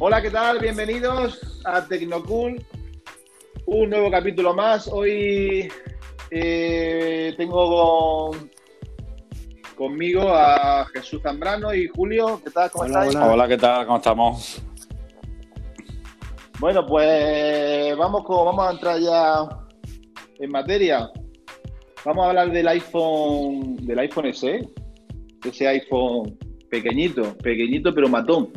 [0.00, 0.58] Hola, ¿qué tal?
[0.60, 2.64] Bienvenidos a Tecnocool.
[3.66, 4.88] Un nuevo capítulo más.
[4.88, 5.68] Hoy
[6.30, 8.30] eh, tengo
[9.76, 12.40] conmigo a Jesús Zambrano y Julio.
[12.44, 12.70] ¿Qué tal?
[12.70, 13.16] ¿Cómo Hola, estáis?
[13.16, 13.32] hola.
[13.32, 13.86] Hola, ¿qué tal?
[13.86, 14.62] ¿Cómo estamos?
[16.60, 19.48] Bueno, pues vamos, con- vamos a entrar ya
[20.38, 21.10] en materia.
[22.04, 24.60] Vamos a hablar del iPhone, del iPhone SE,
[25.44, 26.36] ese iPhone
[26.70, 28.50] pequeñito, pequeñito pero matón.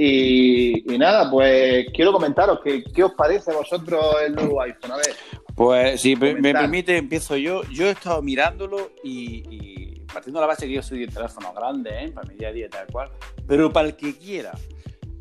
[0.00, 4.92] Y, y nada, pues quiero comentaros que, qué os parece a vosotros el nuevo iPhone.
[4.92, 5.16] A ver,
[5.56, 7.62] Pues si me, permite, empiezo yo.
[7.72, 11.52] Yo he estado mirándolo y, y partiendo de la base que yo soy de teléfono
[11.52, 12.12] grande, ¿eh?
[12.12, 13.10] para mi día a día tal cual,
[13.46, 14.52] pero para el que quiera,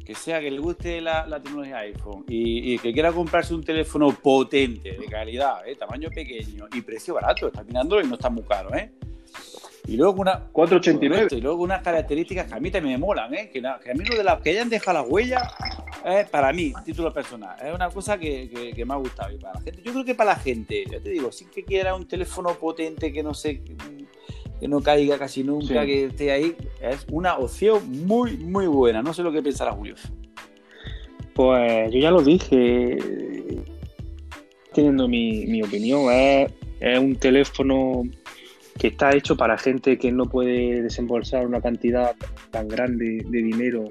[0.06, 3.64] que sea que le guste la, la tecnología iPhone y, y que quiera comprarse un
[3.64, 5.76] teléfono potente, de calidad, ¿eh?
[5.76, 8.92] tamaño pequeño y precio barato, está mirándolo y no está muy caro, ¿eh?
[9.88, 11.28] Y luego una, 489.
[11.38, 13.50] Y luego unas características que a mí también me molan, ¿eh?
[13.54, 15.44] que, a mí lo de las que hayan dejado las huellas,
[16.06, 19.32] es para mí, título personal, es una cosa que, que- que me ha gustado.
[19.34, 21.64] Y para la gente, yo creo que para la gente, ya te digo, sin que
[21.64, 23.62] quiera un teléfono potente que no sé,
[24.60, 25.88] que no caiga casi nunca, Sí.
[25.88, 29.02] que esté ahí, es una opción muy, muy buena.
[29.02, 29.96] No sé lo que pensará Julio.
[31.34, 32.98] Pues yo ya lo dije,
[34.74, 38.04] teniendo mi, mi opinión, es, es un teléfono
[38.78, 42.16] que está hecho para gente que no puede desembolsar una cantidad
[42.52, 43.86] tan grande de dinero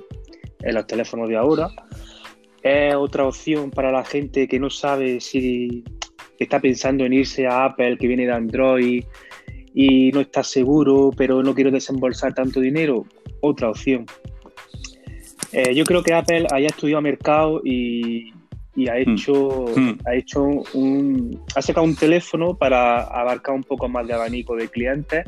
[0.61, 1.69] en los teléfonos de ahora.
[2.63, 5.85] Es otra opción para la gente que no sabe si
[6.39, 9.05] está pensando en irse a Apple, que viene de Android,
[9.75, 13.05] y no está seguro, pero no quiere desembolsar tanto dinero.
[13.41, 14.07] Otra opción.
[15.53, 18.33] Eh, yo creo que Apple haya estudiado mercado y,
[18.77, 19.99] y ha hecho, Hmm.
[20.05, 20.43] ha hecho
[20.75, 25.25] un, ha sacado un teléfono para abarcar un poco más de abanico de clientes,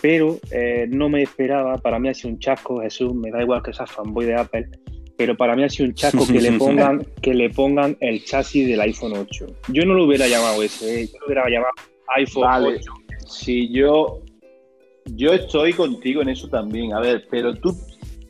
[0.00, 3.62] pero eh, no me esperaba, para mí ha sido un chasco, Jesús, me da igual
[3.62, 4.68] que seas fanboy de Apple,
[5.16, 8.68] pero para mí ha sido un chasco que le pongan, que le pongan el chasis
[8.68, 9.46] del iPhone 8.
[9.72, 11.72] Yo no lo hubiera llamado ese, yo lo hubiera llamado
[12.16, 12.68] iPhone Vale.
[12.76, 12.92] 8.
[13.26, 14.22] Si yo,
[15.06, 17.76] yo estoy contigo en eso también, a ver, pero tú,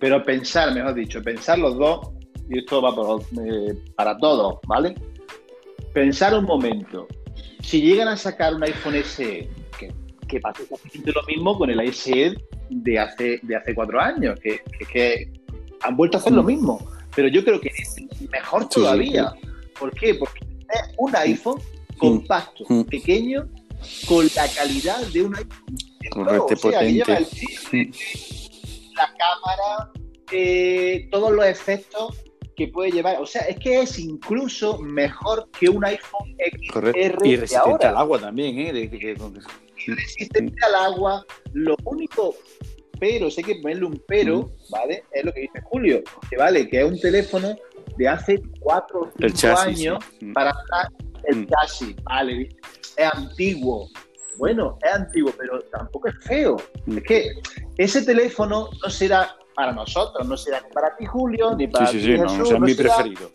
[0.00, 2.08] pero pensar, mejor dicho, pensar los dos,
[2.48, 4.94] y esto va por, eh, para todos, ¿vale?
[5.92, 7.06] Pensar un momento,
[7.62, 9.48] si llegan a sacar un iPhone SE,
[9.78, 9.92] que,
[10.26, 12.34] que pasa exactamente lo mismo con el SE
[12.70, 15.32] de hace, de hace cuatro años, que, que, que
[15.82, 16.78] han vuelto a hacer lo mismo,
[17.14, 17.96] pero yo creo que es
[18.30, 19.32] mejor Sí, sí, todavía.
[19.78, 20.14] ¿Por qué?
[20.14, 21.60] Porque es un iPhone
[21.98, 22.82] compacto, Mm.
[22.82, 23.48] pequeño,
[24.08, 25.76] con la calidad de un iPhone.
[26.10, 26.92] Correcto, o sea, potente.
[26.92, 27.94] lleva el chip,
[28.94, 29.92] la cámara,
[30.32, 32.16] eh, todos los efectos
[32.58, 33.20] que puede llevar.
[33.20, 36.36] O sea, es que es incluso mejor que un iPhone
[36.72, 37.00] Correcto.
[37.00, 37.88] XR Y resistente ahora.
[37.90, 38.72] al agua también, ¿eh?
[38.72, 39.16] De- de- que-
[39.94, 41.24] resistente al agua.
[41.52, 42.34] Lo único
[43.00, 44.70] pero, sé que ponerle un pero, Mm.
[44.70, 45.04] ¿vale?
[45.12, 47.56] Es lo que dice Julio, que vale, que es un teléfono
[47.96, 49.78] de hace cuatro o El cinco chasis.
[49.78, 50.26] años sí.
[50.32, 50.52] Para
[51.24, 51.46] el Mm.
[51.46, 52.48] chasis, vale,
[52.96, 53.88] es antiguo.
[54.36, 56.56] Bueno, es antiguo, pero tampoco es feo.
[56.86, 56.98] Mm.
[56.98, 57.30] Es que
[57.76, 61.98] ese teléfono no será para nosotros, no será ni para ti, Julio, ni para Sí,
[62.00, 63.30] sí, ti, sí, no, Jesús, o sea, es no mi será- preferido.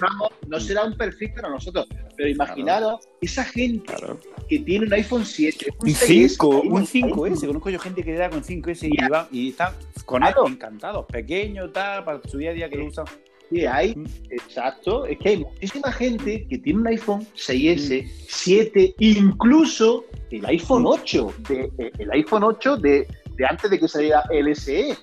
[0.00, 1.86] Vamos, no será un perfil para nosotros.
[2.16, 4.18] Pero imaginaros esa gente Claro.
[4.48, 7.46] que tiene un iPhone 7, Un 6S, 5, ahí, un ahí, 5S.
[7.46, 9.72] Conozco yo gente que le da con 5S y, va- y están
[10.04, 10.46] con Claro.
[10.46, 11.06] él encantados.
[11.06, 13.04] Pequeño, tal, para su día a día que lo usan.
[13.50, 14.04] Sí, hay, Mm.
[14.30, 15.04] exacto.
[15.06, 21.32] Es que hay muchísima gente que tiene un iPhone 6S, 7, incluso el iPhone 8,
[21.48, 23.06] de, eh, el iPhone 8 de,
[23.36, 24.96] de antes de que saliera el SE.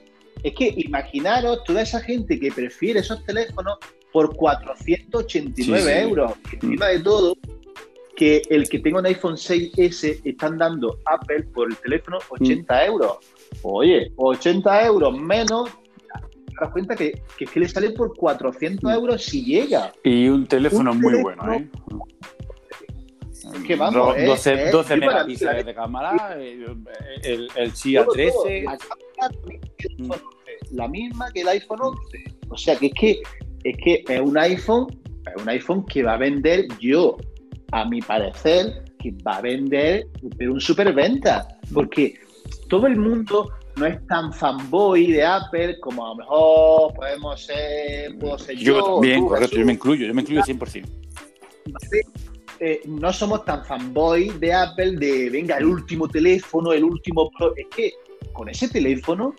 [0.44, 3.78] Es que imaginaros toda esa gente que prefiere esos teléfonos
[4.12, 5.92] por 489 Sí, sí.
[6.00, 6.34] euros.
[6.52, 7.36] Y encima de todo,
[8.16, 13.18] que el que tenga un iPhone 6S están dando Apple por el teléfono 80 euros.
[13.64, 18.84] Oye, 80 euros menos, te das cuenta que, que, es que le sale por 400
[18.84, 18.94] Mm.
[18.94, 19.92] euros si llega.
[20.04, 21.70] Y un teléfono Un muy teléfono- bueno, ¿eh?
[23.68, 26.66] Que vamos, Do- es- 12, es- 12 yo para- megapíxeles de cámara, el,
[27.24, 28.32] el, el Xia Todo, 13.
[28.32, 28.46] todo.
[28.50, 29.32] La cámara
[29.78, 32.24] que el iPhone 11, la misma que el iPhone 11.
[32.50, 33.22] O sea que es que
[33.64, 34.88] es que es un iPhone,
[35.36, 37.18] es un iPhone que va a vender yo,
[37.72, 40.08] a mi parecer, que va a vender
[40.38, 42.16] pero un superventa, porque
[42.70, 48.18] todo el mundo no es tan fanboy de Apple como a lo mejor podemos ser,
[48.20, 50.86] puedo ser yo, Yo también, correcto, yo me incluyo, yo me incluyo 100%.
[52.64, 57.54] Eh, no somos tan fanboy de Apple de venga el último teléfono, el último Pro.
[57.58, 57.92] Es que
[58.34, 59.34] con ese teléfono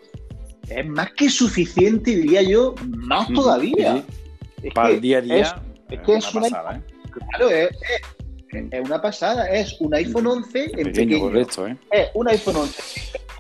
[0.69, 4.05] es más que suficiente, diría yo, más todavía.
[4.61, 5.55] sí, Para el día a día, es-
[5.91, 6.83] es que es una pasada, ¿eh?
[7.31, 7.71] Claro, es,
[8.85, 9.47] una pasada.
[9.51, 11.21] Es un iPhone 11 en Pequeño, pequeño.
[11.21, 11.77] correcto, ¿eh?
[11.91, 12.83] Es un iPhone 11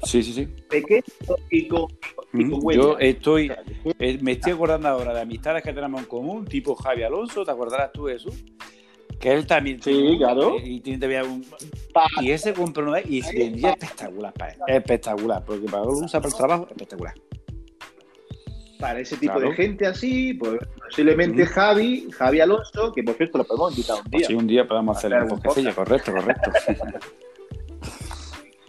[0.04, 0.48] Sí, sí, sí.
[0.68, 1.02] pequeño
[1.50, 1.86] y con,
[2.72, 3.52] Yo estoy,
[3.98, 7.50] eh, me estoy acordando ahora de amistades que tenemos en común, tipo Javi Alonso, ¿te
[7.50, 8.30] acordarás tú de eso?
[9.22, 10.56] Que él también sí, claro.
[10.60, 11.46] y, tiene un,
[12.20, 14.58] y ese compró una y se vendía espectacular para él.
[14.66, 17.14] Espectacular, porque para él usa para el trabajo, espectacular.
[18.80, 23.44] Para ese tipo de gente así, pues posiblemente Javi, Javi Alonso, que por cierto lo
[23.44, 24.26] podemos invitar un día.
[24.26, 26.50] Sí, un día podemos hacer un podcast, correcto, correcto.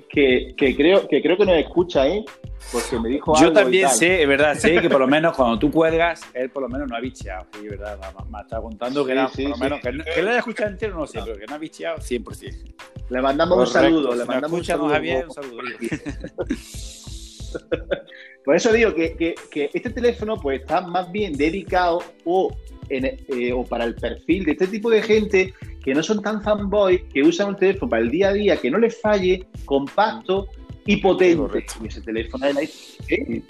[0.08, 2.24] que, que, creo, que creo que nos escucha, ¿eh?
[2.72, 5.72] Porque me dijo Yo también sé, es verdad, sé que por lo menos cuando tú
[5.72, 7.46] cuelgas, él por lo menos no ha bicheado.
[7.54, 8.00] Sí, verdad,
[8.30, 11.20] me, está contando que, por lo menos, que, que, lo haya escuchado entero, no sé,
[11.24, 12.74] pero que no ha bicheado 100%.
[13.10, 14.90] Le mandamos un saludo, le mandamos un saludo.
[14.90, 15.62] Javier, un saludo.
[18.46, 22.56] por eso digo que, que, que, este teléfono pues está más bien dedicado o,
[22.90, 26.42] en, eh, o para el perfil de este tipo de gente que no son tan
[26.42, 30.48] fanboy, que usan un teléfono para el día a día, que no les falle, compacto
[30.86, 31.66] y potente.
[31.82, 32.94] Y ese teléfono es el iPhone.
[33.10, 33.44] ¿eh?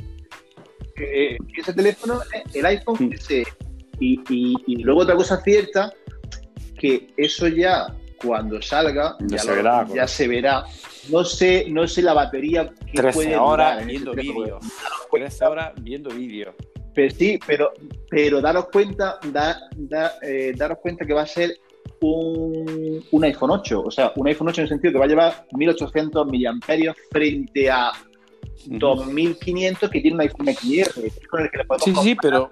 [0.95, 3.15] Eh, ese teléfono es el iPhone
[3.99, 5.91] Y, y, luego otra cosa cierta,
[6.77, 7.87] que eso ya
[8.23, 10.63] cuando salga ya, se, verá, ya se, verá,
[11.09, 14.63] No sé, no sé la batería que 13 horas viendo vídeos.
[15.11, 16.55] 13 horas viendo vídeos.
[16.93, 17.73] Pero sí, pero,
[18.09, 21.57] pero daros cuenta, da, da, eh, daros cuenta que va a ser
[22.03, 23.81] un, iPhone 8.
[23.81, 27.69] O sea, un iPhone 8 en el sentido que va a llevar 1800 miliamperios frente
[27.69, 27.91] a
[28.65, 32.51] 2500 que tiene un iPhone XR, con el que le podemos Sí, sí, pero,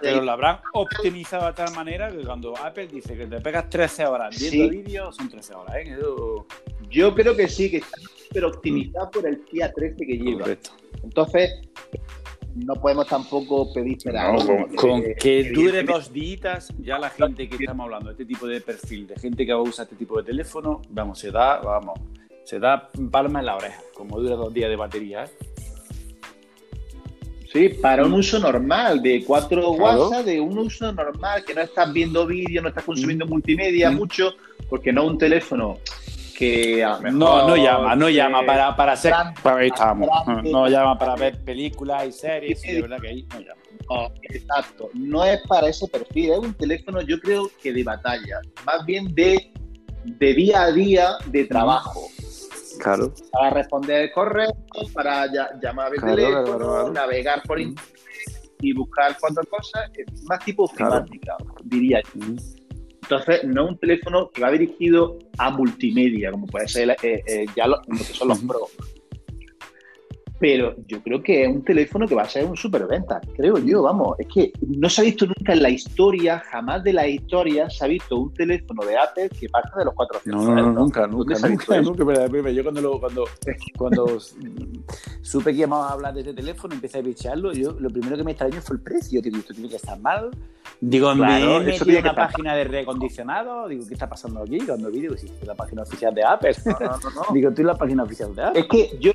[0.00, 4.06] pero lo habrán optimizado de tal manera que cuando Apple dice que te pegas 13
[4.06, 5.76] horas viendo vídeos, son 13 horas.
[5.76, 5.96] ¿eh?
[6.90, 10.46] Yo creo que sí, que está súper optimizado por el día 13 que lleva.
[11.02, 11.52] Entonces,
[12.64, 13.98] no podemos tampoco pedir
[14.76, 18.60] con, que, dure dos días, ya la gente que estamos hablando, de este tipo de
[18.60, 22.00] perfil, de gente que va a usar este tipo de teléfono, vamos, se da, vamos,
[22.44, 25.24] se da palma en la oreja, como dura dos días de batería.
[25.24, 25.30] ¿eh?
[27.52, 31.92] Sí, para un uso normal, de 4 WhatsApp, de un uso normal, que no estás
[31.92, 33.28] viendo vídeos, no estás consumiendo mm.
[33.28, 33.96] multimedia mm.
[33.96, 34.34] mucho,
[34.68, 35.78] porque no un teléfono
[36.36, 40.08] que no, no llama, no llama para, para ahí estamos.
[40.44, 44.12] no llama para ver películas y series, de verdad que ahí no llama.
[44.22, 48.84] exacto, no es para ese perfil, es un teléfono yo creo que de batalla, más
[48.84, 49.52] bien de,
[50.04, 52.08] de día a día de trabajo.
[52.78, 53.14] Claro.
[53.32, 54.54] Para responder correo,
[54.92, 55.26] para
[55.62, 57.96] llamar al teléfono, navegar por internet
[58.60, 62.36] y buscar cuatro cosas, es más tipo ofimática, diría yo.
[63.08, 67.46] Entonces, no es un teléfono que va dirigido a multimedia, como puede ser eh, eh,
[67.54, 68.68] ya lo, que son los Pro.
[70.38, 73.82] Pero yo creo que es un teléfono que va a ser un superventa, creo yo,
[73.82, 74.18] vamos.
[74.18, 77.84] Es que no se ha visto nunca en la historia, jamás de la historia, se
[77.84, 81.34] ha visto un teléfono de Apple que parte de los 400 No, no, nunca, nunca,
[81.38, 82.50] nunca, nunca.
[82.50, 83.24] Yo cuando, cuando,
[83.78, 84.18] cuando
[85.22, 88.24] supe que íbamos a hablar de este teléfono, empecé a bicharlo, yo lo primero que
[88.24, 89.22] me extrañó fue el precio.
[89.22, 90.30] Digo, esto tiene que estar mal.
[90.80, 93.68] Digo, me he metido una página de reacondicionado.
[93.68, 94.58] Digo, ¿qué está pasando aquí?
[94.58, 96.54] Cuando vi, digo, sí, es la página oficial de Apple.
[96.66, 98.60] No, no, no, digo, tú la página oficial de Apple.
[98.60, 99.12] Es que yo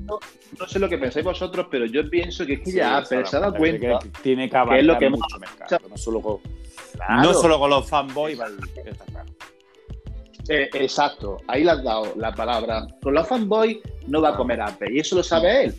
[0.00, 0.18] no,
[0.62, 3.36] no sé lo que pensáis vosotros, pero yo pienso que es que ya Apple se
[3.36, 6.38] ha dado cuenta que, tiene que, que es lo que mucho mercado, no solo con,
[7.20, 8.38] no solo con los fanboys,
[8.84, 9.28] está claro.
[10.48, 12.86] Eh, exacto, ahí le has dado la palabra.
[13.02, 15.74] Con los fanboys no va a comer Apple y eso lo sabe él.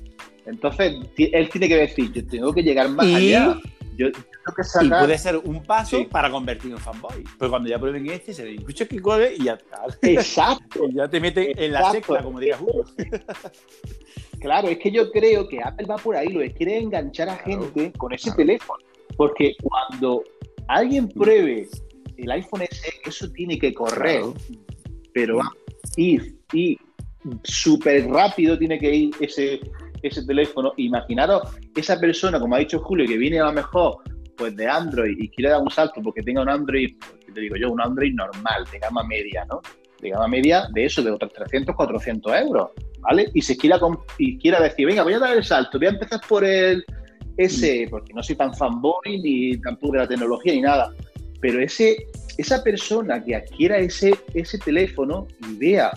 [0.46, 3.58] Entonces, él tiene que decir, yo tengo que llegar más allá.
[3.96, 7.24] Yo, y puede ser un paso para convertir en fanboy.
[7.40, 9.86] Pero cuando ya prueben este, se le escucha que cuelgue y ya está.
[10.02, 10.86] Exacto.
[10.90, 12.86] y ya te mete en la secta, como diría Julio.
[14.44, 17.38] Claro, es que yo creo que Apple va por ahí, lo que quiere enganchar a
[17.38, 18.84] gente con ese teléfono.
[19.16, 20.24] Porque cuando
[20.68, 21.68] alguien pruebe
[22.18, 24.24] el iPhone SE, eso tiene que correr.
[25.14, 25.50] Pero va
[25.96, 26.78] ir, y
[27.44, 29.62] súper rápido tiene que ir ese,
[30.02, 30.74] ese teléfono.
[30.76, 31.44] Imaginaros
[31.76, 33.98] esa persona, como ha dicho Julio, que viene a lo mejor
[34.36, 37.56] pues de Android y quiere dar un salto porque tenga un Android, pues, te digo
[37.56, 39.62] yo, un Android normal, de gama media, ¿no?
[40.02, 42.72] De gama media de eso, de otros 300, 400 euros,
[43.04, 43.30] ¿vale?
[43.34, 43.80] Y quiera,
[44.18, 46.84] y quiera decir, venga, voy a dar el salto, voy a empezar por el
[47.38, 50.94] ese, porque no soy tan fanboy ni tampoco de la tecnología ni nada,
[51.42, 52.08] pero ese,
[52.38, 55.92] esa persona que adquiera ese, ese teléfono y vea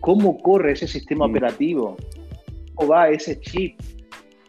[0.00, 1.30] cómo corre ese sistema mm.
[1.30, 1.96] operativo,
[2.74, 3.78] cómo va ese chip,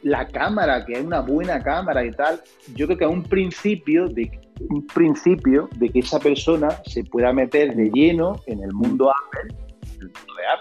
[0.04, 2.42] la cámara, que es una buena cámara y tal,
[2.76, 4.32] yo creo que a un principio de
[4.70, 9.56] un principio de que esa persona se pueda meter de lleno en el mundo Apple,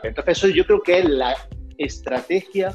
[0.02, 1.34] Entonces eso yo creo que es la
[1.78, 2.74] estrategia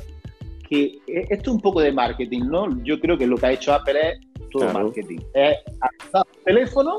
[0.69, 2.83] que e, esto es un poco de marketing, ¿no?
[2.83, 5.19] Yo creo que lo que ha hecho Apple es todo marketing.
[5.33, 6.97] Es, ha teléfono,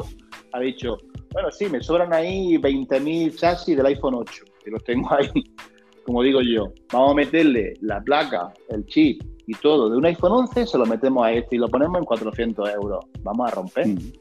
[0.52, 0.98] ha dicho,
[1.32, 5.30] bueno, sí, me sobran ahí 20.000 chasis del iPhone 8, que los tengo ahí,
[6.04, 6.72] como digo yo.
[6.92, 10.86] Vamos a meterle la placa, el chip, y todo de un iPhone 11 se lo
[10.86, 13.04] metemos a este y lo ponemos en 400 euros.
[13.20, 13.88] Vamos a romper.
[13.88, 14.12] Mm.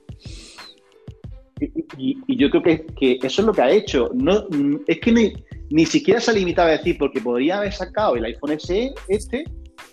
[1.98, 4.10] Y, yo creo que, que eso es lo que ha hecho.
[4.14, 4.46] No,
[4.88, 5.34] es que ni,
[5.70, 9.44] ni siquiera se ha limitado a decir, porque podría haber sacado el iPhone SE este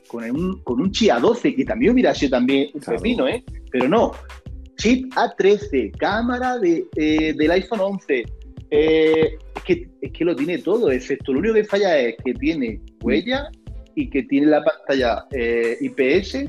[0.08, 2.98] con un, con un chip A12, que también hubiera sido también un Claro.
[2.98, 3.44] pepino, ¿eh?
[3.70, 4.12] Pero no.
[4.76, 8.24] Chip A13, cámara de, eh, del iPhone 11.
[8.70, 12.32] eh, es, que, es que lo tiene todo, excepto lo único que falla es que
[12.34, 13.48] tiene huella
[13.94, 16.44] y que tiene la pantalla eh, IPS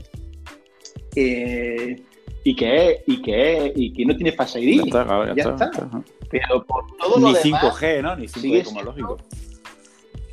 [1.16, 1.96] eh,
[2.44, 4.78] y que es, y que es, y que no tiene Face ID.
[4.78, 5.86] Ya está, claro, ya Ya está, está.
[5.86, 6.02] está.
[6.30, 8.16] Pero por todo lo Ni demás, 5G, ¿no?
[8.16, 9.18] Ni 5G sigue como siendo- lógico.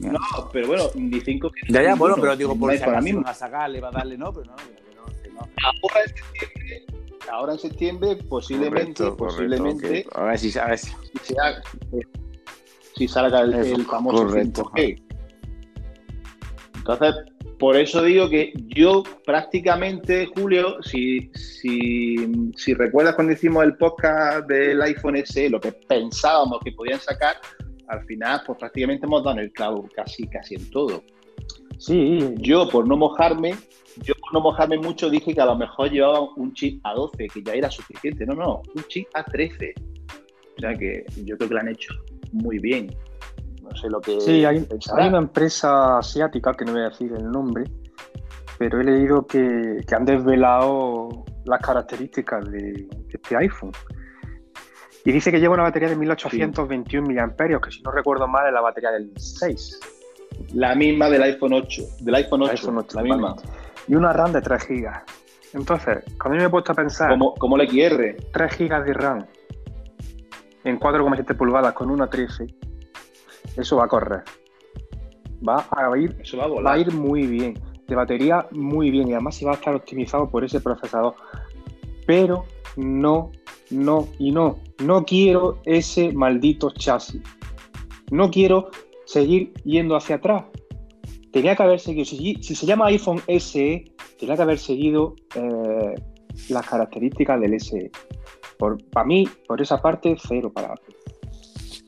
[0.00, 0.18] No,
[0.52, 3.12] pero bueno, ni 5 Ya, ya, bueno, pero digo, por para mí.
[3.24, 5.48] a sacarle, va a darle, no, pero no, que no, no.
[5.64, 6.86] Ahora en septiembre,
[7.30, 10.18] ahora en septiembre posiblemente, Correcto, posiblemente, correcto, ok.
[10.18, 10.92] A ver si, a ver si.
[11.36, 11.62] haga-
[12.96, 14.62] si salga el, Eso, el famoso correcto.
[14.74, 15.02] 5G.
[16.88, 17.22] Entonces,
[17.58, 22.16] por eso digo que yo prácticamente, Julio, si, si,
[22.56, 27.36] si recuerdas cuando hicimos el podcast del iPhone SE, lo que pensábamos que podían sacar,
[27.88, 31.02] al final, pues prácticamente hemos dado en el clavo casi, casi en todo.
[31.76, 33.54] Sí, Yo, por no mojarme,
[34.02, 37.42] yo por no mojarme mucho, dije que a lo mejor llevaba un chip A12, que
[37.42, 38.24] ya era suficiente.
[38.24, 39.74] No, no, un chip A13.
[40.56, 41.92] O sea que yo creo que lo han hecho
[42.32, 42.96] muy bien.
[43.70, 47.12] No sé lo que Sí, hay, hay una empresa asiática, que no voy a decir
[47.12, 47.64] el nombre,
[48.58, 53.72] pero he leído que, que han desvelado las características de, de este iPhone.
[55.04, 58.52] Y dice que lleva una batería de 1821 mAh, que si no recuerdo mal es
[58.52, 59.80] la batería del 6.
[60.54, 61.82] La misma del iPhone 8.
[62.00, 63.34] Del iPhone 8, iPhone 8, la misma.
[63.34, 63.42] vale.
[63.86, 64.90] Y una RAM de 3 GB.
[65.54, 68.16] Entonces, cuando yo me he puesto a pensar, Como, como la XR.
[68.32, 69.26] 3 GB de RAM
[70.64, 72.46] en 4,7 pulgadas con una 13,
[73.56, 74.22] eso va a correr.
[75.46, 77.54] Va a ir Eso va a va a ir muy bien.
[77.86, 79.08] De batería, muy bien.
[79.08, 81.14] Y además se va a estar optimizado por ese procesador.
[82.06, 82.44] Pero
[82.76, 83.32] no,
[83.70, 84.58] no y no.
[84.84, 87.22] No quiero ese maldito chasis.
[88.10, 88.70] No quiero
[89.06, 90.44] seguir yendo hacia atrás.
[91.32, 92.04] Tenía que haber seguido.
[92.04, 93.84] Si, si se llama iPhone SE,
[94.18, 95.94] tenía que haber seguido eh,
[96.48, 97.90] las características del SE.
[98.58, 100.96] Por, para mí, por esa parte, cero para Apple.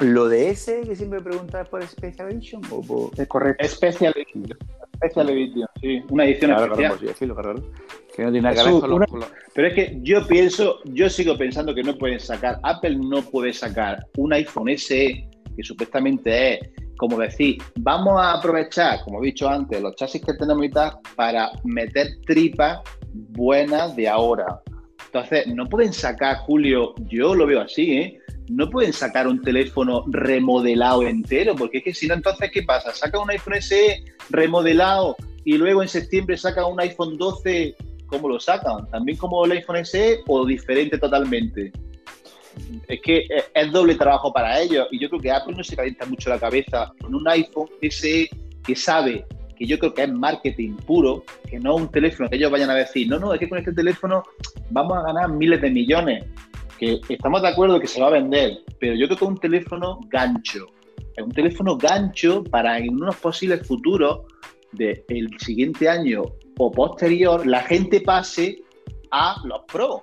[0.00, 3.11] ¿Lo de ese que siempre preguntas por Special Edition o por.?
[3.21, 3.66] Es correcto.
[3.69, 4.59] Special Edition.
[4.97, 6.02] Special Edition, sí.
[6.11, 7.35] Una edición Claro, especial.
[7.35, 7.73] claro, claro.
[8.16, 9.09] Que no tiene nada que ver con los.
[9.54, 13.52] Pero es que yo pienso, yo sigo pensando que no pueden sacar, Apple no puede
[13.52, 16.61] sacar un iPhone SE que supuestamente es,
[16.97, 20.92] como decir, vamos a aprovechar, como he dicho antes, los chasis que tenemos y tal,
[21.16, 22.80] para meter tripas
[23.12, 24.61] buenas de ahora.
[25.07, 28.20] Entonces, no pueden sacar, Julio, yo lo veo así, ¿eh?
[28.50, 32.92] No pueden sacar un teléfono remodelado entero, porque es que si no, entonces, ¿qué pasa?
[32.92, 37.76] Saca un iPhone SE remodelado y luego en septiembre saca un iPhone 12
[38.11, 38.87] ¿cómo lo sacan?
[38.90, 41.73] ¿También como el iPhone SE o diferente totalmente?
[42.88, 46.04] Es que es, doble trabajo para ellos y yo creo que Apple no se calienta
[46.04, 48.28] mucho la cabeza con un iPhone SE
[48.64, 49.25] que sabe
[49.57, 52.75] que yo creo que es marketing puro, que no un teléfono que ellos vayan a
[52.75, 54.23] decir, no, no, es que con este teléfono
[54.71, 56.25] vamos a ganar miles de millones,
[56.81, 60.01] que estamos de acuerdo que se va a vender, pero yo creo que un teléfono
[60.09, 60.67] gancho,
[61.15, 64.21] es un teléfono gancho para en unos posibles futuros
[64.73, 66.23] del siguiente año
[66.57, 68.63] o posterior la gente pase
[69.11, 70.01] a los Pro.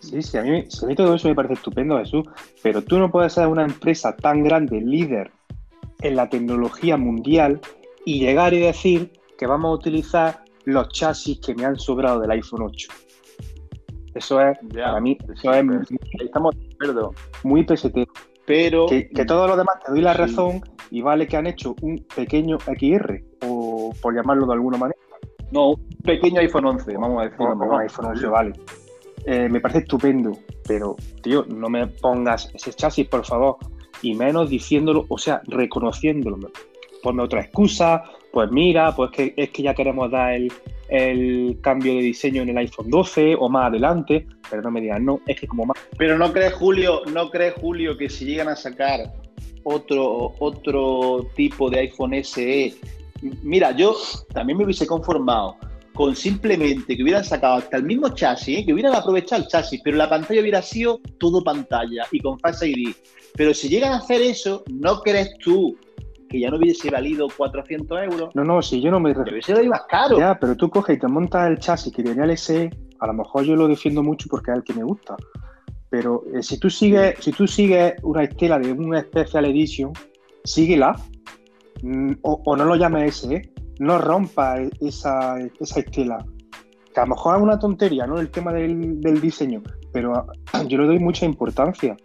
[0.00, 2.24] Sí, sí, a mí, a mí todo eso me parece estupendo, Jesús,
[2.62, 5.30] pero tú no puedes ser una empresa tan grande, líder
[6.00, 7.60] en la tecnología mundial,
[8.04, 12.30] y llegar y decir que vamos a utilizar los chasis que me han sobrado del
[12.32, 12.88] iPhone 8.
[14.14, 15.64] Eso es, Ya, para mí, eso es
[16.20, 17.12] Estamos de acuerdo.
[17.42, 18.12] muy pesetero.
[18.46, 20.18] Pero Que, que todo lo demás te doy la Sí.
[20.20, 24.98] razón y vale que han hecho un pequeño XR, o por llamarlo de alguna manera.
[25.50, 27.38] no, un pequeño iPhone 11, vamos a decir.
[27.40, 28.52] No, no, iPhone 11, vale.
[29.26, 30.32] Eh, me parece estupendo,
[30.68, 33.56] pero, tío, no me pongas ese chasis, por favor,
[34.02, 36.50] y menos diciéndolo, o sea, reconociéndolo.
[37.02, 38.02] Ponme otra excusa,
[38.34, 42.58] pues mira, pues que es que ya queremos dar el, cambio de diseño en el
[42.58, 45.78] iPhone 12 o más adelante, pero no me digan, no, es que como más...
[45.96, 49.12] Pero no crees, Julio, no crees, Julio, que si llegan a sacar
[49.62, 52.74] otro, otro tipo de iPhone SE.
[53.42, 53.96] Mira, yo
[54.32, 55.56] también me hubiese conformado
[55.94, 58.66] con simplemente que hubieran sacado hasta el mismo chasis, ¿eh?
[58.66, 62.68] que hubieran aprovechado el chasis, pero la pantalla hubiera sido todo pantalla y con Face
[62.68, 62.92] ID.
[63.36, 65.76] Pero si llegan a hacer eso, ¿no crees tú
[66.34, 68.30] que ya no hubiese valido 400 euros?
[68.34, 69.14] No, no, si yo no me...
[69.14, 70.18] Que hubiese valido más caro.
[70.18, 73.12] Ya, pero tú coges y te montas el chasis que tenía el SE, a lo
[73.12, 75.16] mejor yo lo defiendo mucho porque es el que me gusta.
[75.90, 79.92] Pero eh, si tú sigues, si tú sigues una estela de una Special Edition,
[80.42, 80.96] síguela.
[81.82, 86.18] Mm, O, o no lo llames SE, no rompa esa, esa estela.
[86.92, 88.18] Que a lo mejor es una tontería, ¿no?
[88.18, 89.62] El tema del, del diseño,
[89.92, 90.26] pero
[90.68, 91.96] yo le doy mucha importancia.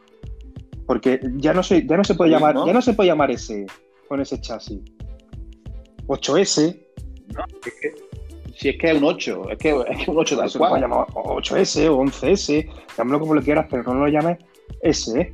[0.86, 2.66] Porque ya no se, ya no se puede Sí, llamar, ¿no?
[2.66, 3.68] ya no se puede llamar ese
[4.10, 4.80] con ese chasis.
[6.08, 6.76] 8S,
[7.36, 7.94] No, es que-
[8.58, 10.82] si es que es un 8, es que es que un 8 tal cual.
[10.82, 14.40] llamar 8S o 11S, llámalo como lo quieras, pero no lo llames
[14.82, 15.34] SE.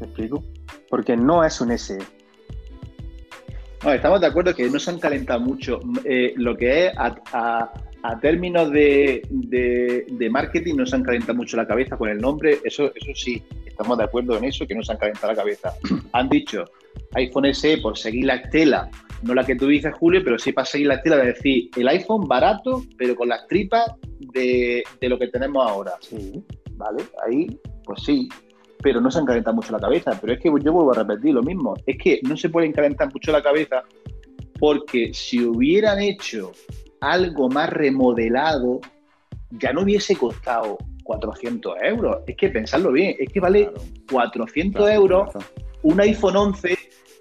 [0.00, 0.44] ¿Me explico?
[0.90, 1.98] Porque no es un SE.
[3.82, 5.80] No, estamos de acuerdo que no se han calentado mucho.
[6.04, 7.72] Eh, lo que es a, a-
[8.02, 12.18] a términos de, de- de marketing, no se han calentado mucho la cabeza con el
[12.18, 12.58] nombre.
[12.62, 13.42] Eso, eso sí,
[13.76, 15.74] estamos de acuerdo en eso, que no se han calentado la cabeza.
[16.12, 16.64] Han dicho
[17.14, 18.90] iPhone SE por seguir la estela,
[19.22, 21.88] no la que tú dices, Julio, pero sí para seguir la estela de decir el
[21.88, 23.86] iPhone barato, pero con las tripas
[24.32, 25.92] de, de lo que tenemos ahora.
[26.00, 26.44] Sí.
[26.76, 27.04] ¿vale?
[27.26, 28.28] Ahí, pues sí,
[28.82, 30.18] pero no se han calentado mucho la cabeza.
[30.20, 33.12] Pero es que yo vuelvo a repetir lo mismo, es que no se pueden calentar
[33.12, 33.82] mucho la cabeza
[34.58, 36.52] porque si hubieran hecho
[37.00, 38.80] algo más remodelado,
[39.50, 42.18] ya no hubiese costado 400 euros.
[42.26, 45.30] Es que pensadlo bien, es que vale Claro, 400 claro, euros
[45.82, 46.76] un iPhone 11,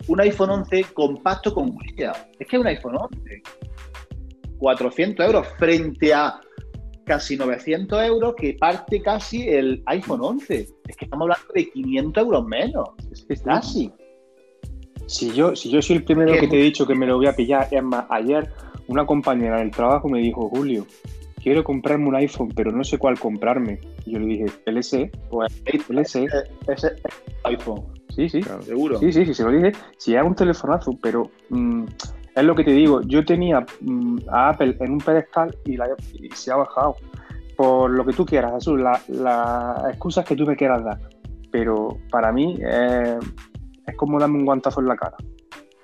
[0.08, 2.14] un iPhone 11 compacto con huella.
[2.40, 3.44] Es que es un iPhone 11.
[4.58, 6.40] 400 euros frente a
[7.06, 10.68] casi 900 euros que parte casi el iPhone 11.
[10.88, 12.90] Es que estamos hablando de 500 euros menos.
[13.14, 13.44] Sí, sí.
[13.44, 13.92] Casi.
[15.08, 16.40] Si yo, si yo soy el primero ¿Qué?
[16.40, 18.50] que te he dicho que me lo voy a pillar, es más, ayer
[18.88, 20.88] una compañera del trabajo me dijo, Julio,
[21.46, 23.80] quiero comprarme un iPhone, pero no sé cuál comprarme.
[24.06, 26.24] Y yo le dije, el SE, Pues el SE.
[26.26, 26.94] ese ese es
[27.44, 28.42] iPhone, Sí, sí.
[28.42, 28.64] Claro.
[28.64, 28.98] seguro.
[29.00, 29.72] Sí, sí, sí, se lo dije.
[29.98, 31.84] Si es un telefonazo, pero mm,
[32.36, 33.02] es lo que te digo.
[33.04, 36.96] Yo tenía mm, a Apple en un pedestal y, la- y se ha bajado.
[37.56, 41.00] Por lo que tú quieras, Jesús, la- las excusas que tú me quieras dar.
[41.52, 43.18] Pero para mí eh,
[43.86, 45.16] es como darme un guantazo en la cara.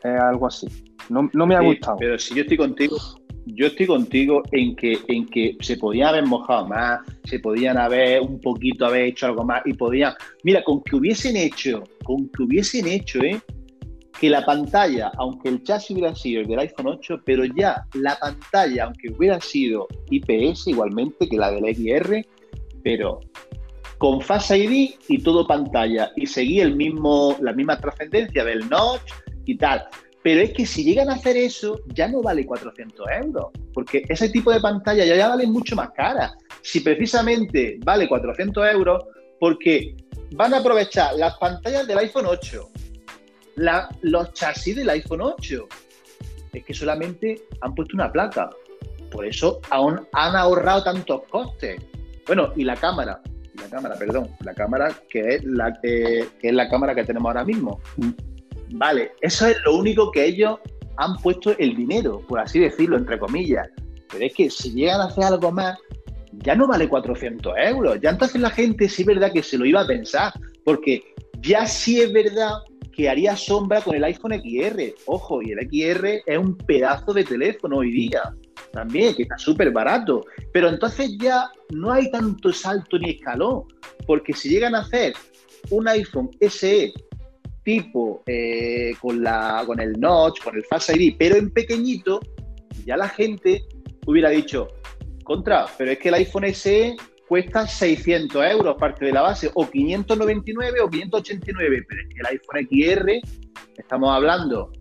[0.04, 0.68] Es algo así.
[1.10, 1.98] No, no me ha Sí, gustado.
[2.00, 2.98] Pero si yo estoy contigo,
[3.46, 8.22] yo estoy contigo en que, en que se podían haber mojado más, se podían haber
[8.22, 10.14] un poquito haber hecho algo más y podían.
[10.44, 13.40] Mira, con que hubiesen hecho, con que hubiesen hecho, ¿eh?
[14.20, 18.16] Que la pantalla, aunque el chasis hubiera sido el del iPhone 8, pero ya la
[18.20, 22.24] pantalla, aunque hubiera sido IPS igualmente que la del XR,
[22.84, 23.20] pero
[23.98, 29.12] con Face ID y todo pantalla y seguir el mismo, la misma trascendencia del notch
[29.46, 29.88] y tal.
[30.24, 34.30] Pero es que si llegan a hacer eso, ya no vale 400 euros, porque ese
[34.30, 36.34] tipo de pantalla ya, ya vale mucho más cara.
[36.62, 39.04] Si precisamente vale 400 euros,
[39.40, 39.96] porque
[40.34, 42.70] van a aprovechar las pantallas del iPhone 8,
[43.56, 45.68] la- los chasis del iPhone 8.
[46.54, 48.50] Es que solamente han puesto una placa.
[49.10, 51.82] Por eso aún han ahorrado tantos costes.
[52.28, 53.22] Bueno, y la cámara,
[53.56, 57.28] la cámara, perdón, la cámara que es la, que que es la cámara que tenemos
[57.30, 57.82] ahora mismo.
[58.74, 60.60] Vale, eso es lo único que ellos
[60.98, 63.68] han puesto el dinero, por así decirlo, entre comillas.
[64.12, 65.78] Pero es que si llegan a hacer algo más,
[66.44, 68.00] ya no vale 400 euros.
[68.02, 71.02] Ya entonces la gente sí es verdad que se lo iba a pensar, porque
[71.42, 72.52] ya sí es verdad
[72.94, 74.94] que haría sombra con el iPhone XR.
[75.06, 78.22] Ojo, y el XR es un pedazo de teléfono hoy día.
[78.74, 80.26] También, que está súper barato.
[80.54, 83.64] Pero entonces ya no hay tanto salto ni escalón,
[84.06, 85.14] porque si llegan a hacer
[85.70, 86.94] un iPhone SE
[87.64, 92.20] tipo eh, con, la, con el notch, con el Face ID, pero en pequeñito,
[92.86, 93.64] ya la gente
[94.06, 94.68] hubiera dicho,
[95.24, 96.96] contra, pero es que el iPhone SE
[97.28, 102.26] cuesta 600 euros parte de la base, o 599 o 589, pero es que el
[102.28, 103.22] iPhone XR,
[103.78, 104.72] estamos hablando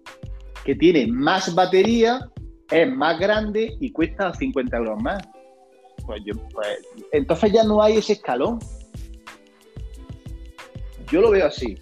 [0.65, 2.29] que tiene más batería,
[2.71, 5.23] es más grande y cuesta 50 euros más.
[6.07, 6.79] Pues yo, pues,
[7.13, 8.59] entonces ya no hay ese escalón.
[11.11, 11.77] Yo lo veo así.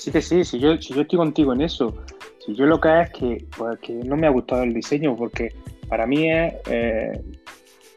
[0.00, 1.94] Sí que sí, si yo, si yo estoy contigo en eso.
[2.38, 5.52] Si yo lo que es que, pues, que no me ha gustado el diseño, porque
[5.90, 7.20] para mí es eh,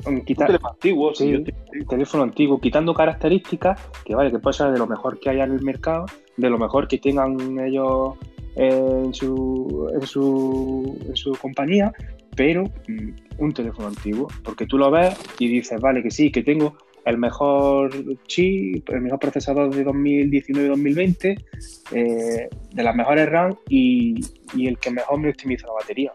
[0.06, 1.24] un Un quitar teléfono antiguo, Sí.
[1.24, 5.30] si yo teléfono antiguo, quitando características que vale, que puede ser de lo mejor que
[5.30, 8.16] haya en el mercado, de lo mejor que tengan ellos
[8.58, 11.94] en su, en su, en su compañía,
[12.36, 16.44] pero mm, un teléfono antiguo, porque tú lo ves y dices, vale, que sí, que
[16.44, 17.92] tengo el mejor
[18.28, 21.44] chip, el mejor procesador de 2019-2020,
[21.92, 24.16] eh, de las mejores RAM y,
[24.56, 26.12] y el que mejor me optimiza la batería.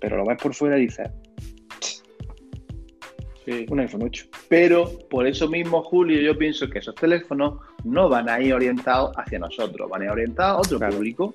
[0.00, 1.08] Pero lo ves por fuera y dices,
[3.44, 3.64] Sí.
[3.70, 4.26] un iPhone 8.
[4.48, 9.12] Pero por eso mismo, Julio, yo pienso que esos teléfonos no van a ir orientados
[9.16, 10.96] hacia nosotros, van a ir orientados a otro Claro.
[10.96, 11.34] público,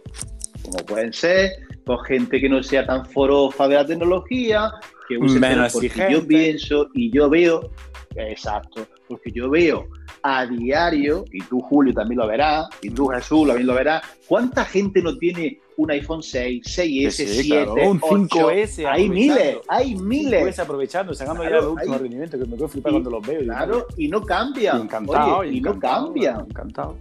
[0.64, 1.52] como pueden ser
[1.86, 4.72] con gente que no sea tan forofa de la tecnología,
[5.08, 7.72] que use Menos porque yo pienso y yo veo,
[8.16, 9.88] exacto, porque yo veo
[10.24, 14.66] a diario, y tú Julio también lo verás, y tú Jesús también lo verás, ¿cuánta
[14.66, 18.28] gente no tiene un iPhone 6, 6S, Sí, 7, claro, un 8?
[18.50, 20.42] 5S Hay miles, hay miles.
[20.42, 23.28] Pues aprovechando, sacando Claro, ya los últimos rendimientos que me quedo flipar Y- cuando los
[23.28, 23.42] veo.
[23.42, 24.82] y Claro, y no cambian.
[24.82, 26.40] encantado, Oye, y no encantado, cambian.
[26.42, 26.98] Encantado.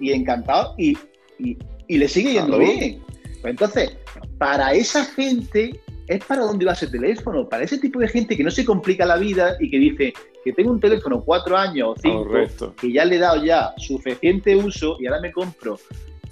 [0.00, 0.98] y encantado y,
[1.38, 1.56] y,
[1.88, 3.02] y le sigue yendo bien.
[3.40, 3.96] Pues entonces,
[4.38, 8.44] para esa gente es para dónde va ese teléfono, para ese tipo de gente que
[8.44, 10.12] no se complica la vida y que dice
[10.44, 12.74] que tengo un teléfono cuatro años o cinco, Correcto.
[12.80, 15.78] que ya le he dado ya suficiente uso y ahora me compro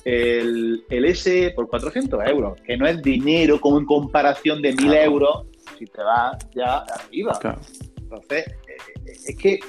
[0.05, 4.79] el, el S por 400 euros, que no es dinero como en comparación de 1000
[4.87, 5.03] Claro.
[5.03, 5.43] euros
[5.79, 7.39] si te vas ya arriba.
[7.41, 7.61] Claro.
[8.03, 9.61] Entonces, eh, es que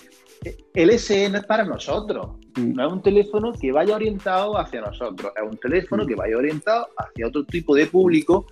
[0.73, 2.27] el SE no es para nosotros.
[2.57, 2.73] Mm.
[2.73, 5.31] No es un teléfono que vaya orientado hacia nosotros.
[5.35, 6.07] Es un teléfono Mm.
[6.07, 8.47] que vaya orientado hacia otro tipo de público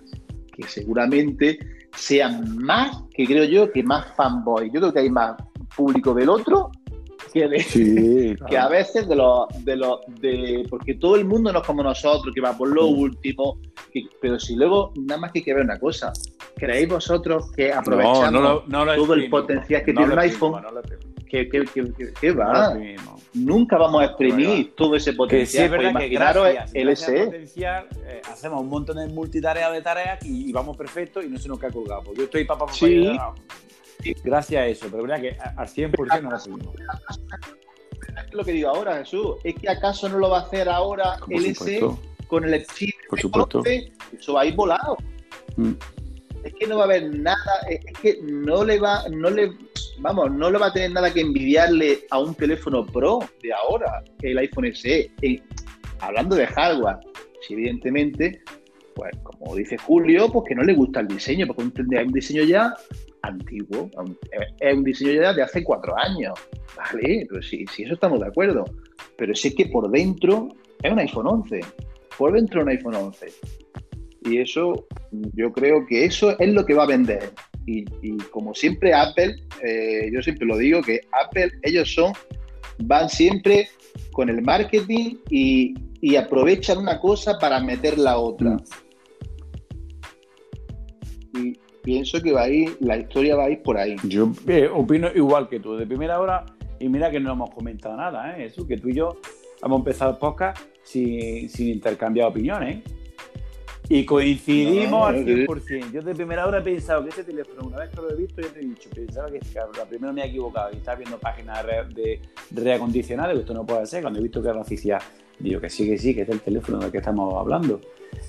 [0.60, 1.58] que seguramente
[1.96, 4.70] sean más, que creo yo, que más fanboy.
[4.72, 5.34] Yo creo que hay más
[5.76, 6.70] público del otro
[7.32, 11.52] que de, Sí, que a veces de los de los de porque todo el mundo
[11.52, 12.98] no es como nosotros que va por lo Mm.
[12.98, 13.58] último
[13.92, 16.12] que- pero si luego nada más que hay que ver una cosa
[16.56, 20.12] creéis vosotros que No, aprovechamos no lo- no lo todo el potencial que No tiene
[20.14, 20.52] un iPhone.
[21.30, 22.74] Que, que, que, que- que No va
[23.34, 26.74] nunca vamos a exprimir Bueno, todo ese Que sí potencial es verdad pues que gracias,
[26.74, 31.22] el gracias potencial eh, hacemos un montón de multitarea de tareas y, y vamos perfecto
[31.22, 32.02] y no se nos cae colgado.
[32.02, 33.16] Porque yo estoy papá papá Sí.
[34.24, 36.74] Gracias a eso, pero verdad que al 100% no lo seguimos.
[38.26, 41.16] es lo que digo ahora Jesús es que acaso no lo va a hacer ahora
[41.28, 41.98] el SE supuesto.
[42.26, 43.58] con el chip Por supuesto.
[43.58, 44.96] 11, eso va a ir volado
[45.56, 45.72] Mm.
[46.44, 47.36] es que no va a haber nada,
[47.68, 49.52] es es que no le va, no le,
[49.98, 54.02] vamos, no le va a tener nada que envidiarle a un teléfono Pro de ahora,
[54.22, 55.10] el iPhone SE.
[55.22, 55.40] Y
[56.00, 56.96] hablando de hardware,
[57.46, 58.42] si evidentemente,
[58.94, 62.44] pues como dice Julio, pues que no le gusta el diseño, porque es un diseño
[62.44, 62.74] ya
[63.22, 64.18] antiguo, un-
[64.60, 66.34] es un diseño ya de hace cuatro años,
[66.76, 67.26] ¿vale?
[67.28, 68.64] Pero sí, sí, eso estamos de acuerdo.
[69.16, 70.48] Pero sí que por dentro
[70.82, 71.60] es un iPhone 11,
[72.16, 73.26] por dentro es un iPhone 11.
[74.22, 74.86] Y eso,
[75.34, 77.30] yo creo que eso es lo que va a vender.
[78.02, 82.12] Y, como siempre Apple, eh, yo siempre lo digo, que Apple, ellos son,
[82.78, 83.68] van siempre
[84.12, 88.56] con el marketing y, y aprovechan una cosa para meter la otra.
[91.34, 93.96] Y pienso que va a ir, la historia va a ir por ahí.
[94.04, 96.44] Yo eh, opino igual que tú, de primera hora,
[96.78, 98.46] y mira que no hemos comentado nada, ¿eh?
[98.46, 99.20] Eso, que tú y yo
[99.62, 102.82] hemos empezado el podcast sin, sin intercambiar opiniones.
[103.92, 105.46] Y coincidimos No, al sí.
[105.46, 105.90] 100%.
[105.92, 108.40] Yo de primera hora he pensado que ese teléfono, una vez que lo he visto,
[108.40, 111.18] yo te he dicho, pensaba que claro, la primera me he equivocado y estaba viendo
[111.18, 114.02] páginas de, re- de, de reacondicionados, que esto no puede ser.
[114.02, 115.02] Cuando he visto que era oficial,
[115.40, 117.80] digo que sí, que sí, que es el teléfono del que estamos hablando.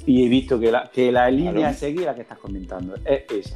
[0.08, 1.68] Y he visto que la, que la línea Claro.
[1.68, 3.56] a seguir, la que estás comentando, es esa.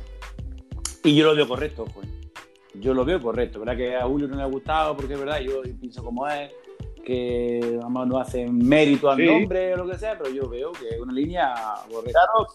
[1.04, 2.08] Y yo lo veo correcto, pues.
[2.76, 3.60] Yo lo veo correcto.
[3.60, 4.96] ¿Verdad que a Julio no le ha gustado?
[4.96, 6.52] Porque es verdad, yo pienso como es,
[7.06, 9.26] que vamos, no hacen mérito al Sí.
[9.26, 11.54] nombre o lo que sea, pero yo veo que es una línea
[11.90, 12.20] correcta.
[12.34, 12.48] Claro,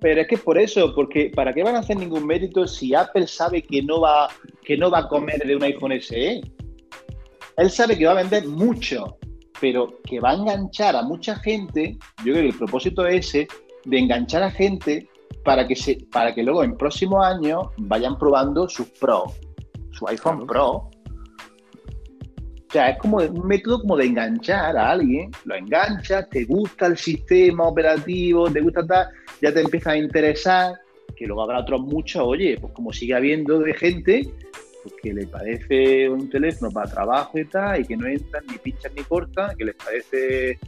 [0.00, 3.26] pero es que por eso, porque ¿para qué van a hacer ningún mérito si Apple
[3.26, 4.28] sabe que no va,
[4.64, 6.40] que no va a comer de un iPhone SE?
[7.58, 9.18] Él sabe que va a vender mucho,
[9.60, 11.98] pero que va a enganchar a mucha gente.
[12.24, 13.48] Yo creo que el propósito es ese,
[13.84, 15.06] de enganchar a gente
[15.44, 19.24] para que se, para que luego en próximos años vayan probando sus Pro,
[19.92, 20.89] su iPhone Claro.
[20.89, 20.89] Pro.
[22.70, 26.86] O sea, es como un método como de enganchar a alguien, lo enganchas, te gusta
[26.86, 29.08] el sistema operativo, te gusta tal,
[29.42, 30.74] ya te empieza a interesar,
[31.16, 34.32] que luego habrá otros muchos, oye, pues como sigue habiendo de gente
[34.84, 38.58] pues que le parece un teléfono para trabajo y tal, y que no entran ni
[38.58, 40.58] pinchan ni cortan, que les parece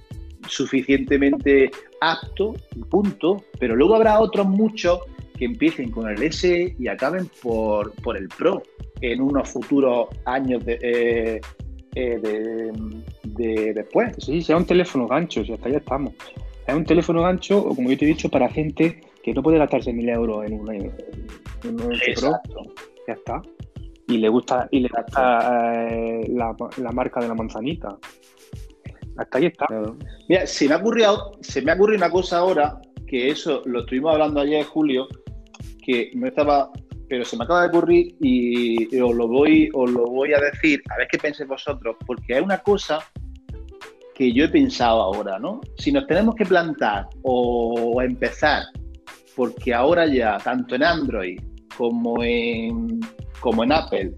[0.49, 2.55] suficientemente apto,
[2.91, 3.45] punto.
[3.61, 4.99] Pero luego habrá otros muchos
[5.38, 8.62] que empiecen con el S y acaben por, por el Pro
[9.01, 11.41] en unos futuros años de, eh,
[11.95, 12.73] eh, de,
[13.25, 14.17] de después.
[14.19, 16.13] Sí, sea un teléfono gancho, si hasta ya estamos.
[16.67, 19.59] Es un teléfono gancho, o como yo te he dicho, para gente que no puede
[19.59, 21.93] gastarse mil euros en un, en un Pro.
[21.93, 22.61] Exacto.
[23.07, 23.43] Ya está.
[24.09, 27.97] Y le gusta, y le gusta eh, la, la marca de la manzanita.
[29.17, 29.67] Hasta ahí está.
[30.29, 33.81] Mira, se me ha ocurrido, se me ha ocurrido una cosa ahora, que eso lo
[33.81, 35.07] estuvimos hablando ayer, Julio,
[35.85, 36.71] que no estaba,
[37.12, 40.83] pero se me acaba de ocurrir y, os lo voy, os lo voy a decir,
[40.88, 43.01] a ver qué penséis vosotros, porque hay una cosa
[44.14, 45.61] que yo he pensado ahora, ¿no?
[45.77, 48.62] Si nos tenemos que plantar o empezar,
[49.37, 51.38] porque ahora ya, tanto en Android
[51.77, 52.98] como en,
[53.40, 54.14] como en Apple,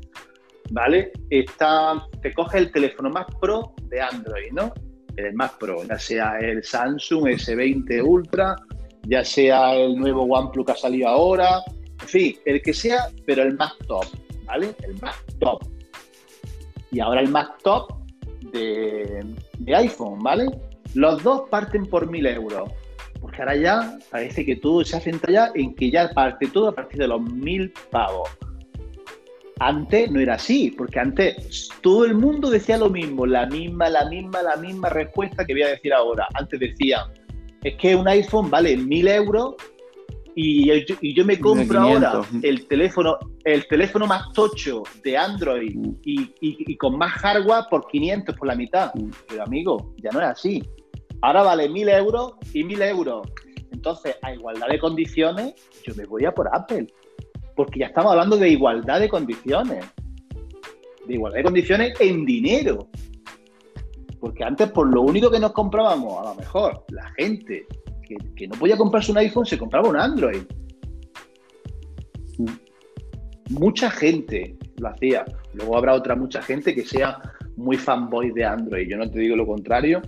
[0.70, 1.10] ¿vale?
[1.30, 4.72] Está, te coge el teléfono más pro de Android, ¿no?
[5.16, 8.54] El más pro, ya sea el Samsung S20 Ultra,
[9.08, 11.60] ya sea el nuevo OnePlus que ha salido ahora,
[12.04, 14.04] en fin, el que sea, pero el más top,
[14.44, 14.74] ¿vale?
[14.82, 15.64] El más top.
[16.90, 17.94] y ahora el Mac Top
[18.52, 19.24] de,
[19.74, 20.46] iPhone, ¿vale?
[20.92, 22.70] Los dos parten por 1000 euros.
[23.20, 26.74] Porque ahora ya parece que todo se centra ya en que ya parte todo a
[26.74, 28.28] partir de los 1000 pavos.
[29.60, 34.04] Antes no era así, porque antes todo el mundo decía lo mismo, la misma, la
[34.10, 36.28] misma, la misma respuesta que voy a decir ahora.
[36.34, 37.06] Antes decía,
[37.62, 39.54] es que un iPhone vale 1000 euros
[40.36, 42.14] y, yo- y yo me compro 1500.
[42.14, 45.94] ahora el teléfono, el teléfono más tocho de Android Mm.
[46.04, 48.92] y, y- y con más hardware por 500, por la mitad.
[48.94, 49.10] Mm.
[49.28, 50.62] Pero amigo, ya no es así.
[51.22, 53.26] Ahora vale 1000 euros y 1000 euros.
[53.72, 56.86] Entonces, a igualdad de condiciones, yo me voy a por Apple.
[57.56, 59.84] Porque ya estamos hablando de igualdad de condiciones.
[61.06, 62.88] De igualdad de condiciones en dinero.
[64.20, 67.66] Porque antes, por lo único que nos comprábamos, a lo mejor, la gente
[68.04, 70.42] que, que no podía comprarse un iPhone se compraba un Android.
[73.50, 75.24] Mucha gente lo hacía.
[75.52, 77.18] Luego habrá otra mucha gente que sea
[77.56, 78.88] muy fanboy de Android.
[78.88, 80.00] Yo no te digo lo contrario,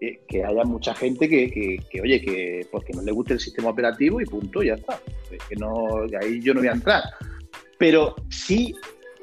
[0.00, 3.40] eh, que haya mucha gente que, que- que, oye, que porque no le guste el
[3.40, 4.98] sistema operativo y punto, ya está.
[5.30, 5.74] Es que no,
[6.20, 7.02] ahí yo no voy a entrar.
[7.78, 8.74] Pero sí,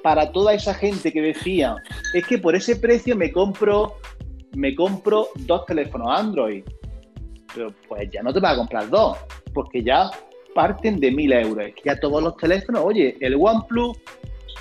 [0.04, 1.76] para toda esa gente que decía,
[2.14, 3.96] es que por ese precio me compro,
[4.56, 6.64] me compro dos teléfonos Android.
[7.54, 9.18] Pero pues ya no te vas a comprar dos,
[9.54, 10.10] porque ya
[10.54, 11.68] parten de mil euros.
[11.68, 13.98] Es que ya todos los teléfonos, oye, el OnePlus,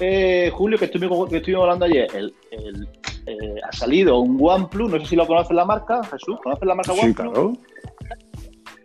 [0.01, 2.89] eh, Julio, que estuvimos, que estuvimos hablando ayer, el, el,
[3.27, 6.75] eh, ha salido un OnePlus, no sé si lo conoces la marca, Jesús, ¿conoces la
[6.75, 7.33] marca Sí, OnePlus?
[7.33, 7.53] claro.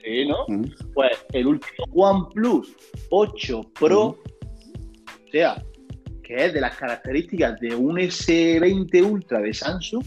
[0.04, 0.38] Sí, ¿no?
[0.50, 0.66] Mm.
[0.94, 2.76] Pues el último OnePlus
[3.10, 4.18] 8 Pro, o
[5.32, 5.64] sea,
[6.24, 10.04] que es de las características de un S20 Ultra de Samsung,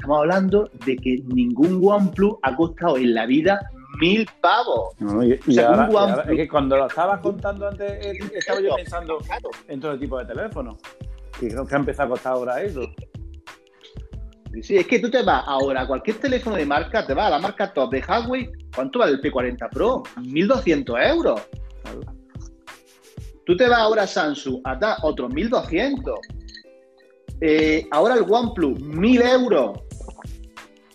[0.00, 3.60] estamos hablando de que ningún OnePlus ha costado en la vida
[4.00, 4.94] mil pavos.
[4.98, 7.68] No, y, y sea, ahora, un y ahora- OnePlus- es que cuando lo estabas contando
[7.68, 9.18] antes, eh, estaba yo pensando
[9.68, 10.76] en todo tipo de teléfonos.
[11.38, 12.82] ¿Qué que ha empezado a costar ahora eso?
[14.62, 17.30] Sí, es que tú te vas ahora a cualquier teléfono de marca, te vas a
[17.30, 20.02] la marca top de Huawei, ¿cuánto vale el P40 Pro?
[20.16, 21.40] 1.200 euros.
[23.46, 26.14] Tú te vas ahora a Samsung, a otros 1.200.
[27.40, 29.78] Eh, ahora el OnePlus, 1.000 euros.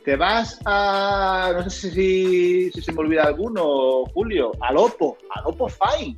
[0.05, 5.43] Te vas a, no sé si, si se me olvida alguno, Julio, al Oppo, al
[5.47, 6.15] Oppo Fine.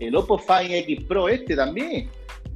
[0.00, 2.08] El Oppo Fine X Pro este también.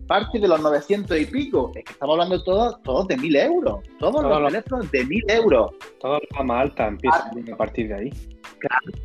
[0.06, 1.70] Parte de los 900 y pico.
[1.74, 3.80] Es que estamos hablando todos, todos de 1.000 euros.
[3.98, 5.70] Todos Todos los los- teléfonos de 1.000 euros.
[6.00, 8.10] Toda la gama alta empieza a partir de ahí.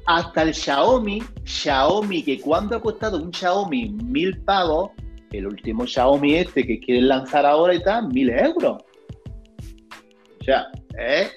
[0.06, 4.92] hasta el Xiaomi, Xiaomi, que cuando ha costado un Xiaomi mil pavos,
[5.34, 8.82] el último Xiaomi este que quieren lanzar ahora y tal, mil euros.
[10.40, 11.28] O sea, eh,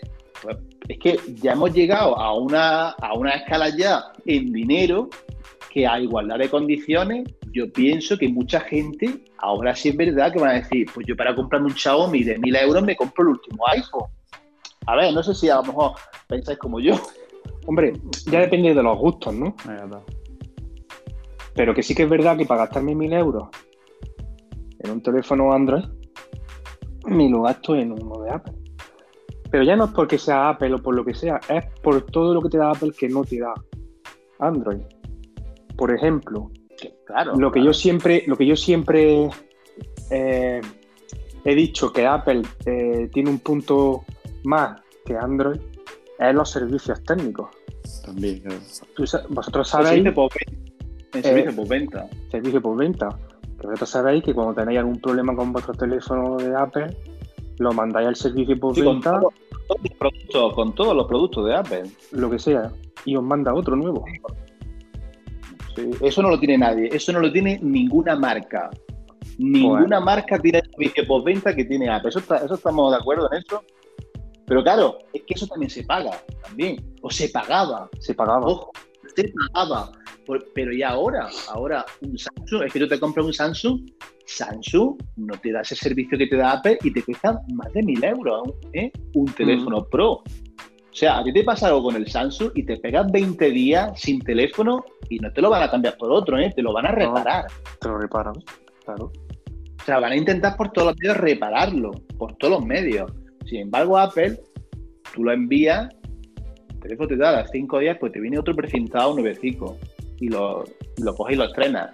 [0.42, 0.56] pues,
[0.88, 5.08] es que ya hemos llegado a una, a una escala ya en dinero
[5.70, 10.38] que a igualdad de condiciones, yo pienso que mucha gente, ahora sí es verdad que
[10.38, 13.30] van a decir, pues yo para comprarme un Xiaomi de mil euros me compro el
[13.30, 14.08] último iPhone.
[14.86, 15.92] A ver, no sé si a lo mejor
[16.28, 16.94] pensáis como yo.
[17.66, 17.92] Hombre,
[18.30, 19.54] ya depende de los gustos, ¿no?
[21.54, 23.48] Pero que sí que es verdad que para gastarme mil euros
[24.78, 25.84] en un teléfono Android,
[27.06, 28.54] me lo gasto en uno de Apple.
[29.56, 32.34] Pero ya no es porque sea Apple o por lo que sea, es por todo
[32.34, 33.54] lo que te da Apple que no te da
[34.38, 34.82] Android.
[35.78, 36.50] Por ejemplo,
[37.06, 37.36] Claro.
[37.36, 37.70] lo que claro.
[37.70, 39.30] yo siempre, lo que yo siempre
[40.10, 40.60] eh,
[41.42, 44.04] he dicho que Apple eh, tiene un punto
[44.44, 45.58] más que Android
[46.18, 47.48] es los servicios técnicos.
[48.04, 48.60] También, claro.
[49.30, 50.52] Vosotros sabéis servicio postventa.
[51.14, 52.06] En servicio postventa.
[52.30, 53.08] servicio por venta.
[53.58, 56.94] Que vosotros sabéis que cuando tenéis algún problema con vuestro teléfono de Apple,
[57.58, 58.82] lo mandáis al servicio por Sí,
[59.66, 61.82] todos los productos, con todos los productos de Apple.
[62.12, 62.72] lo que sea,
[63.04, 64.04] y os manda otro nuevo.
[65.74, 66.88] Sí, Eso no lo tiene nadie.
[66.92, 68.70] Eso no lo tiene ninguna marca.
[69.38, 72.08] Ninguna marca tiene el servicio postventa que tiene Apple.
[72.08, 73.62] Eso, está- eso estamos de acuerdo en eso.
[74.46, 76.12] Pero claro, es que eso también se paga.
[76.42, 76.94] También.
[77.02, 77.88] O se pagaba.
[77.98, 78.46] Se pagaba.
[78.46, 78.70] Ojo,
[79.14, 79.92] se pagaba.
[80.24, 83.80] Por- pero ya ahora, ahora un Samsung, es que tú te compras un Samsung,
[84.26, 87.82] Samsung no te da ese servicio que te da Apple y te cuesta más de
[87.82, 88.90] mil euros ¿eh?
[89.14, 90.12] un teléfono Pro.
[90.12, 94.00] O sea, a ti te pasa algo con el Samsung y te pegas 20 días
[94.00, 96.52] sin teléfono y no te lo van a cambiar por otro, ¿eh?
[96.54, 97.46] te lo van a reparar.
[97.80, 98.34] Te lo reparan.
[98.84, 99.12] Claro.
[99.80, 103.12] O sea, van a intentar por todos los medios repararlo, por todos los medios.
[103.44, 104.40] Sin embargo, Apple,
[105.14, 105.88] tú lo envías,
[106.70, 109.78] el teléfono te da a las 5 días, pues te viene otro precintado nuevecico
[110.18, 110.64] y lo,
[110.98, 111.90] lo coges y lo estrenas.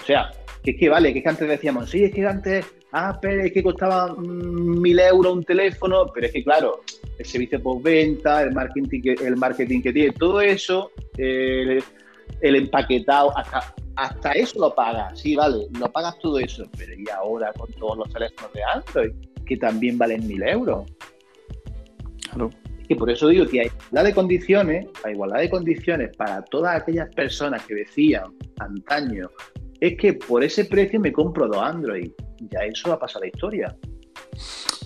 [0.00, 0.30] O sea,
[0.62, 3.52] que es que vale, que es que antes decíamos, sí, es que antes Apple es
[3.52, 6.80] que costaba mm, mil euros un teléfono, pero es que claro,
[7.18, 11.82] el servicio postventa, el marketing que, el marketing que tiene, todo eso, el,
[12.40, 17.08] el empaquetado, hasta, hasta eso lo pagas, sí, vale, lo pagas todo eso, pero y
[17.10, 19.12] ahora con todos los teléfonos de Android,
[19.46, 20.90] que también valen mil euros.
[22.30, 22.50] Claro.
[22.88, 26.82] Y por eso digo que hay igualdad de condiciones, hay igualdad de condiciones para todas
[26.82, 29.30] aquellas personas que decían antaño,
[29.80, 32.10] es que por ese precio me compro dos Android.
[32.50, 33.76] Ya eso va a pasar la historia.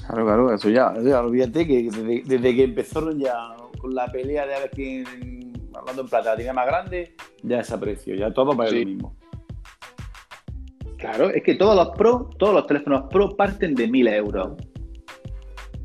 [0.06, 3.34] Claro, claro, eso ya, ya olvídate que desde, desde que empezaron ya
[3.80, 5.04] con la pelea de a ver quién,
[5.74, 8.84] hablando en plata, la tiene más grande, ya desapareció, ya todo para Sí.
[8.84, 9.16] lo mismo.
[10.98, 14.56] Claro, es que todos los Pro, todos los teléfonos Pro parten de 1000 euros.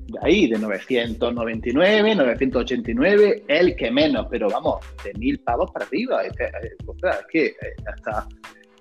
[0.07, 6.23] De ahí, de 999, 989, el que menos, pero vamos, de 1000 pavos para arriba.
[6.23, 7.55] Es que, eh, ostras, es que eh,
[7.93, 8.27] hasta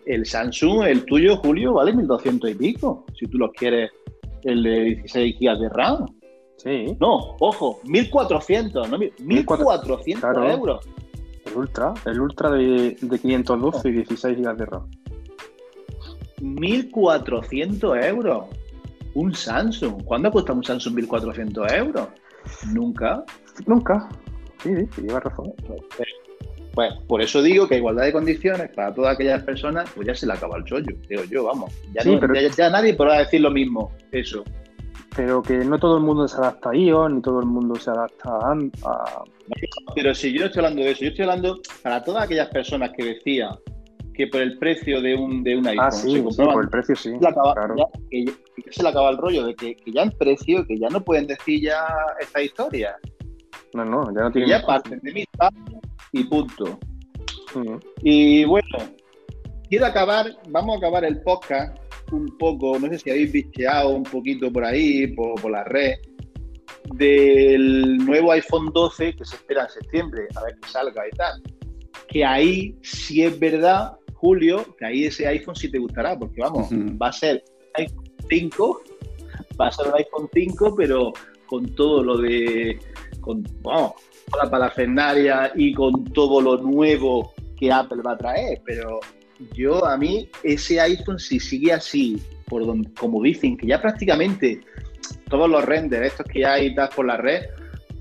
[0.08, 3.04] el Samsung, el tuyo, Julio, vale 1200 y pico.
[3.18, 3.90] Si tú los quieres,
[4.44, 6.06] el de 16 GB de RAM.
[6.56, 10.50] Sí, No, ojo, 1400, no, 1400 Claro.
[10.50, 10.88] euros.
[11.46, 14.90] el Ultra, el Ultra de, de 512 y 16 GB de RAM.
[16.40, 18.44] 1400 euros.
[19.14, 20.02] Un Samsung.
[20.04, 22.08] ¿Cuándo cuesta un Samsung 1400 euros?
[22.72, 23.24] Nunca.
[23.66, 24.08] Nunca.
[24.62, 25.52] Sí, sí, sí, llevas razón.
[26.74, 30.26] Pues por eso digo que igualdad de condiciones para todas aquellas personas, pues ya se
[30.26, 31.72] le acaba el chollo, digo yo, vamos.
[31.92, 34.44] Ya, Sí, no- pero- ya- ya nadie podrá decir lo mismo, eso.
[35.16, 37.90] Pero que no todo el mundo se adapta a iOS, ni todo el mundo se
[37.90, 39.24] adapta a,
[39.94, 42.90] Pero si yo no estoy hablando de eso, yo estoy hablando para todas aquellas personas
[42.96, 43.50] que decían
[44.14, 46.68] que por el precio de un, de un iPhone Ah, sí, se sí, por el
[46.70, 47.10] precio sí.
[47.14, 47.74] se le acaba- claro.
[47.76, 48.32] ya- que, ya-
[48.64, 51.02] que se le acaba el rollo de que, que ya en precio, que ya no
[51.02, 51.84] pueden decir ya
[52.20, 52.96] esta historia.
[53.74, 54.48] No, no, ya no Que tiene.
[54.48, 55.62] ya parten de pavos
[56.12, 56.78] y punto.
[57.54, 57.80] Ujú.
[58.02, 58.78] Y bueno,
[59.68, 61.76] quiero acabar, vamos a acabar el podcast
[62.12, 65.96] un poco, no sé si habéis bicheado un poquito por ahí, por, por la red,
[66.94, 71.42] del nuevo iPhone 12 que se espera en septiembre, a ver que salga y tal.
[72.08, 76.70] Que ahí sí es verdad, Julio, que ahí ese iPhone sí te gustará, porque vamos,
[76.70, 77.44] va a ser
[77.74, 78.82] iPhone 5,
[79.60, 81.12] va a ser un iPhone 5, pero
[81.46, 82.78] con todo lo de,
[83.20, 83.92] con, vamos,
[84.30, 89.00] con la parafernalia y con todo lo nuevo que Apple va a traer, pero
[89.54, 94.60] yo a mí ese iPhone si sigue así, por donde, como dicen, que ya prácticamente
[95.28, 97.42] todos los renders estos que hay por la red,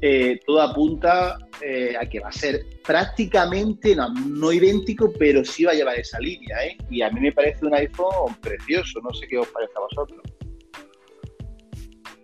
[0.01, 5.65] eh, todo apunta eh, a que va a ser prácticamente, no, no idéntico, pero sí
[5.65, 6.77] va a llevar esa línea, ¿eh?
[6.89, 10.21] Y a mí me parece un iPhone precioso, no sé qué os parece a vosotros.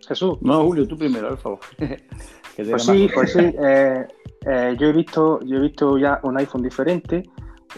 [0.07, 0.37] Jesús.
[0.41, 1.59] No, Julio, tú primero, por favor.
[2.55, 3.39] Que Pues da sí, pues sí.
[3.63, 4.05] eh,
[4.45, 7.23] eh, yo he visto, yo he visto ya un iPhone diferente,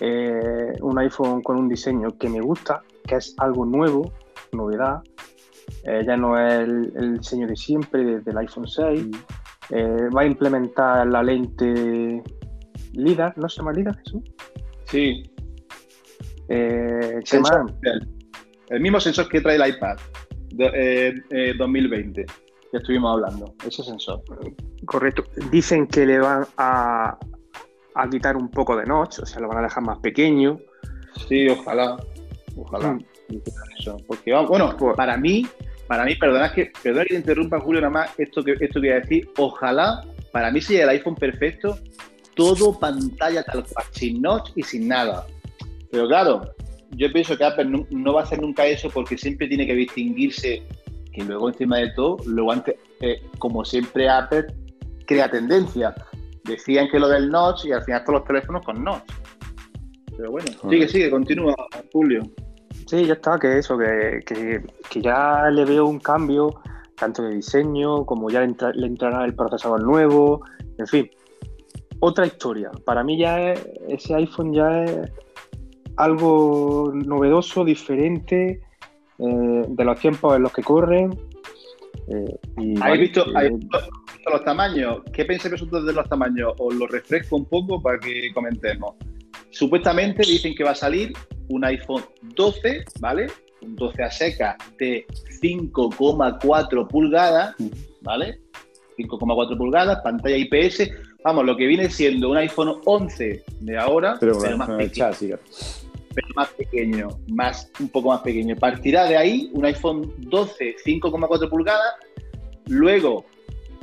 [0.01, 4.11] eh, un iPhone con un diseño que me gusta, que es algo nuevo,
[4.51, 5.01] novedad.
[5.85, 9.07] Eh, ya no es el, el diseño de siempre desde el iPhone 6.
[9.71, 12.21] Eh, va a implementar la lente
[12.93, 14.23] LIDAR, ¿no se llama LIDAR, Jesús?
[14.85, 15.23] Sí,
[16.47, 17.63] Eh, ¿qué Sensor.
[17.63, 17.73] más?
[17.83, 18.07] el,
[18.69, 19.97] el mismo sensor que trae el iPad
[20.53, 20.71] de-
[21.09, 22.25] eh, eh, 2020,
[22.75, 24.21] que estuvimos hablando, ese sensor.
[24.85, 25.23] Correcto.
[25.49, 27.17] Dicen que le van a,
[27.95, 30.59] a quitar un poco de notch, o sea, lo van a dejar más pequeño.
[31.29, 31.95] Sí, ojalá,
[32.57, 32.93] ojalá.
[32.93, 33.05] Mm.
[33.79, 33.97] Eso.
[34.05, 35.47] Porque, vamos, bueno, Pues- para mí,
[35.87, 38.87] para mí, perdona que, perdona que te interrumpa, Julio, nada más, esto que esto que
[38.87, 41.77] voy a decir, ojalá, para mí sería el iPhone perfecto,
[42.35, 45.25] todo pantalla tal cual, sin notch y sin nada.
[45.89, 46.41] Pero claro,
[46.91, 49.75] yo pienso que Apple no, no va a hacer nunca eso porque siempre tiene que
[49.75, 50.61] distinguirse
[51.15, 54.45] que luego encima de todo, luego antes, eh, como siempre Apple
[55.07, 55.95] crea tendencia.
[56.43, 59.03] Decían que lo del notch y al final todos los teléfonos con notch.
[60.17, 61.55] Pero bueno, sigue, sigue, continúa,
[61.91, 62.21] Julio.
[62.87, 66.61] Sí, ya está, que eso, que, que- que ya le veo un cambio
[66.97, 70.41] tanto de diseño como ya le, entra- le entrará el procesador nuevo,
[70.77, 71.09] en fin.
[71.99, 72.69] Otra historia.
[72.85, 75.11] Para mí ya es- ese iPhone ya es
[75.97, 78.61] algo novedoso, diferente,
[79.19, 81.17] eh, de los tiempos en los que corren.
[82.07, 83.79] eh, y ¿Habéis vale, visto, eh, habéis visto
[84.31, 85.01] los tamaños?
[85.13, 86.53] ¿Qué pensáis vosotros de los tamaños?
[86.57, 88.95] Os lo refresco un poco para que comentemos.
[89.51, 91.13] Supuestamente dicen que va a salir
[91.49, 92.03] un iPhone
[92.35, 93.27] 12, ¿vale?
[93.61, 95.05] Un 12 a seca de
[95.41, 97.55] 5,4 pulgadas,
[98.01, 98.39] ¿vale?
[98.97, 100.89] 5,4 pulgadas, pantalla IPS.
[101.23, 105.37] Vamos, lo que viene siendo un iPhone 11 de ahora, Pero, pero, bueno, más pequeño.
[106.15, 108.55] Pero más pequeño, más, un poco más pequeño.
[108.55, 111.93] Partirá de ahí un iPhone 12 5,4 pulgadas,
[112.67, 113.25] luego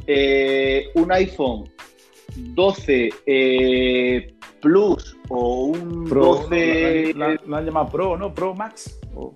[0.07, 1.69] eh, un iPhone
[2.37, 7.13] 12 eh, Plus o un Pro, 12...
[7.15, 7.19] ¿no?
[7.19, 8.33] La, la- la han llamado Pro, ¿no?
[8.33, 8.99] Pro Max.
[9.15, 9.33] O-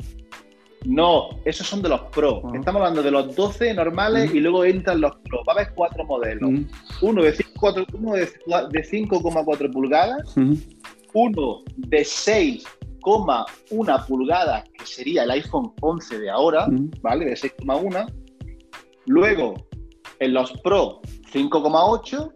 [0.84, 2.42] No, esos son de los Pro.
[2.46, 2.56] Ajá.
[2.58, 4.36] Estamos hablando de los 12 normales Ujú.
[4.36, 5.40] y luego entran los Pro.
[5.48, 6.48] Va a haber cuatro modelos.
[7.02, 8.28] Uno de 5,4 uno de de
[8.84, 10.56] 5,4 pulgadas, Ujú.
[11.16, 16.90] Uno de 6,4 6,1 pulgadas, que sería el iPhone 11 de ahora, Mm.
[17.02, 17.24] ¿vale?
[17.26, 18.04] De 6,1.
[19.06, 19.54] Luego,
[20.18, 21.00] en los Pro,
[21.32, 22.32] 5,8,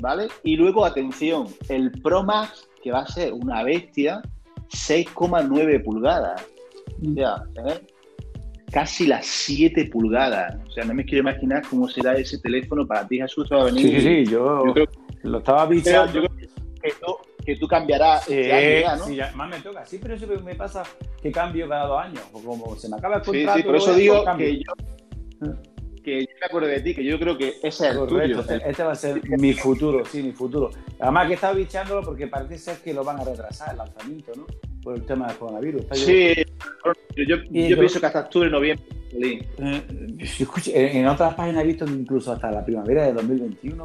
[0.00, 0.26] ¿vale?
[0.42, 4.20] Y luego, atención, el Pro Max, que va a ser una bestia,
[4.70, 6.44] 6,9 pulgadas.
[7.08, 7.36] O sea,
[7.68, 7.80] ¿eh?
[8.72, 10.56] casi las 7 pulgadas.
[10.68, 13.48] O sea, no me quiero imaginar cómo será ese teléfono para ti, Jesús.
[13.52, 13.82] va a venir.
[13.88, 14.86] Sí, sí, sí, yo, Yo creo,
[15.22, 16.12] lo estaba bichando.
[16.12, 16.37] yo creo
[17.48, 19.04] que tú cambiarás Sí, año ya, ¿no?
[19.06, 19.86] sí, ya, más me toca.
[19.86, 20.82] Sí, pero siempre me pasa
[21.22, 22.22] que cambio cada dos años.
[22.34, 23.58] O como se me acaba el Sí, contrato.
[23.58, 24.72] sí, por eso digo que yo,
[26.04, 28.60] que yo me acuerdo de ti, que yo creo que ese es el Correcto, tuyo.
[28.66, 30.68] este va a ser mi futuro, sí, mi futuro.
[31.00, 34.32] Además que he estado bichándolo porque parece ser que lo van a retrasar el lanzamiento,
[34.36, 34.46] ¿no?
[34.82, 35.86] Por el tema del coronavirus.
[35.92, 36.34] Sí,
[37.16, 38.84] yo, yo, pienso que hasta octubre, noviembre.
[39.10, 39.40] sí.
[39.58, 43.84] Eh, en, en otras páginas he visto incluso hasta la primavera de 2021.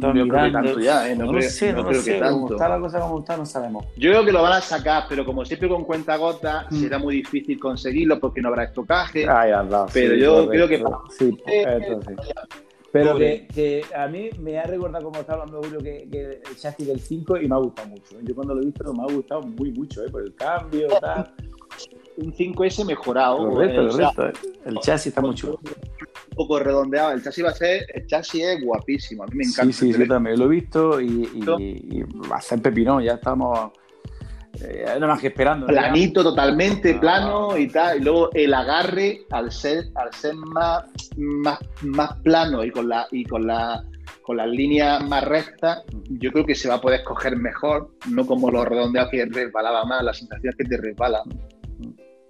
[0.00, 1.16] Yo creo que tanto ya, ¿eh?
[1.16, 2.12] No, No, creo, sé, no, no creo sé.
[2.14, 2.54] que Como tanto.
[2.54, 3.84] está la cosa como está, no sabemos.
[3.96, 6.76] Yo creo que lo van a sacar, pero como siempre con cuenta gota, Mm.
[6.80, 9.28] será muy difícil conseguirlo porque no habrá estocaje.
[9.28, 10.84] Ay, anda, Pero sí, yo creo que-
[11.18, 12.14] Sí, Eh, esto sí.
[12.92, 13.48] Pero Pobre.
[13.48, 16.86] que, que a mí me ha recordado, como está hablando Julio, que, que el chasis
[16.86, 18.20] del 5 y me ha gustado mucho.
[18.22, 20.10] Yo cuando lo he visto me ha gustado muy mucho, ¿eh?
[20.10, 21.32] por el cambio tal.
[22.16, 23.38] Un 5S mejorado.
[23.50, 24.48] Correcto, eh, o sea, correcto.
[24.64, 25.58] El chasis está muy chulo.
[25.64, 27.12] un poco redondeado.
[27.12, 29.22] El chasis va a ser, el chasis es guapísimo.
[29.24, 29.72] A mí me encanta.
[29.72, 33.02] Sí, sí, yo también lo he visto y, y- y va a ser pepinón.
[33.02, 33.70] Ya estamos
[34.62, 35.66] eh, nada más que esperando.
[35.66, 35.72] ¿no?
[35.72, 37.00] planito totalmente Ah.
[37.00, 40.84] plano y tal y luego el agarre al ser al ser más
[41.16, 43.82] más, más plano y con la y con la
[44.22, 48.24] con las líneas más rectas yo creo que se va a poder escoger mejor no
[48.26, 51.22] como los redondeados que resbalaba más la sensación es que te resbala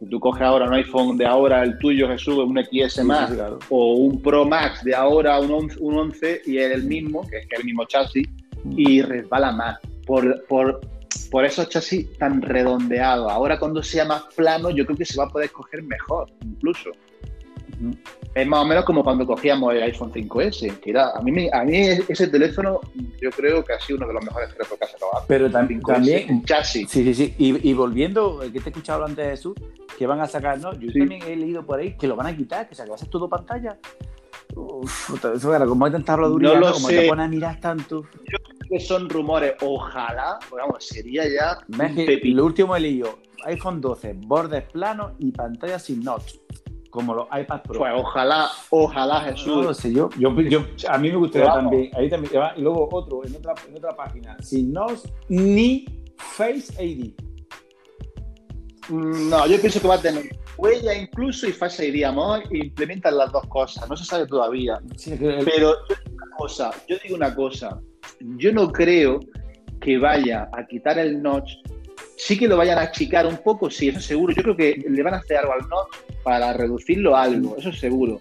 [0.05, 3.37] Si tú coges ahora un iPhone de ahora el tuyo Jesús un XS más sí,
[3.37, 3.59] claro.
[3.71, 7.39] o un Pro Max de ahora un 11, un 11 y es el mismo que
[7.39, 8.29] es el mismo chasis
[8.77, 10.83] y resbala más por, por,
[11.31, 13.33] por esos chasis tan redondeados.
[13.33, 16.91] Ahora cuando sea más plano, yo creo que se va a poder coger mejor, incluso.
[18.35, 21.63] Es más o menos como cuando cogíamos el iPhone 5S, que era, a mí, a
[21.65, 21.77] mí
[22.09, 22.81] ese teléfono
[23.21, 25.11] yo creo que ha sido uno de los mejores teléfonos que ha sacado.
[25.29, 26.91] Pero tam- 5S, también, el chasis.
[26.91, 27.35] Sí, sí, sí.
[27.39, 29.55] Y, y volviendo, eh, que te he escuchado antes de Jesús,
[29.99, 30.73] que van a sacar, ¿no?
[30.75, 30.99] Yo Sí.
[30.99, 32.97] también he leído por ahí que lo van a quitar, que, o sea, que va
[32.97, 33.79] a ser todo pantalla.
[34.57, 35.11] Uf,
[35.67, 36.73] como hay tanta habladuría, No lo ¿no?
[36.75, 36.97] como sé.
[37.03, 38.05] te pones a mirar tanto.
[38.69, 44.65] Que son rumores, ojalá, pues vamos, sería ya lo último he leído, iPhone 12, bordes
[44.65, 46.37] planos y pantalla sin notch,
[46.95, 47.81] como los iPad Pro.
[47.81, 49.65] Pues ojalá, ojalá no Jesús.
[49.65, 53.25] lo sé, yo, yo, yo- a mí me gustaría también, ahí también, y luego otro,
[53.27, 55.87] en otra, en otra página, sin notch ni
[56.17, 57.13] Face ID.
[58.89, 60.23] Mm, No, yo pienso que va a tener
[60.57, 64.79] huella incluso y Face ID, amor, implementan las dos cosas, no se sabe todavía.
[64.97, 67.81] Sí, que el- Pero yo digo una cosa, yo digo una cosa,
[68.39, 69.19] yo no creo
[69.81, 71.51] que vaya a quitar el notch.
[72.17, 74.33] Sí que lo vayan a achicar un poco, sí, eso seguro.
[74.35, 78.21] Yo creo que le van a hacer algo al notch para reducirlo algo, eso seguro.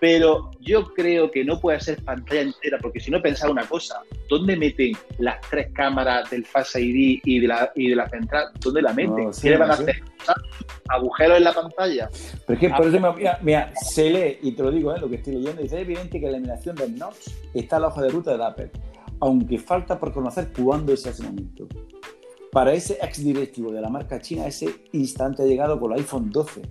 [0.00, 4.00] Pero yo creo que no puede ser pantalla entera, porque si no pensar una cosa,
[4.28, 8.46] ¿dónde meten las tres cámaras del Face ID y de la, y de la central?
[8.60, 9.24] ¿Dónde la meten?
[9.24, 9.96] No, sí, ¿Qué le van a hacer?
[10.88, 12.08] ¿Agujeros en la pantalla?
[12.46, 15.00] Pero es que por Ah, eso, mira, mira, se lee, y te lo digo, ¿eh?
[15.00, 17.88] lo que estoy leyendo, dice, es evidente que la eliminación del notch está en la
[17.88, 18.70] hoja de ruta de Apple,
[19.18, 21.66] aunque falta por conocer cuándo es ese momento.
[22.50, 26.30] Para ese ex directivo de la marca china, ese instante ha llegado con el iPhone
[26.30, 26.62] 12,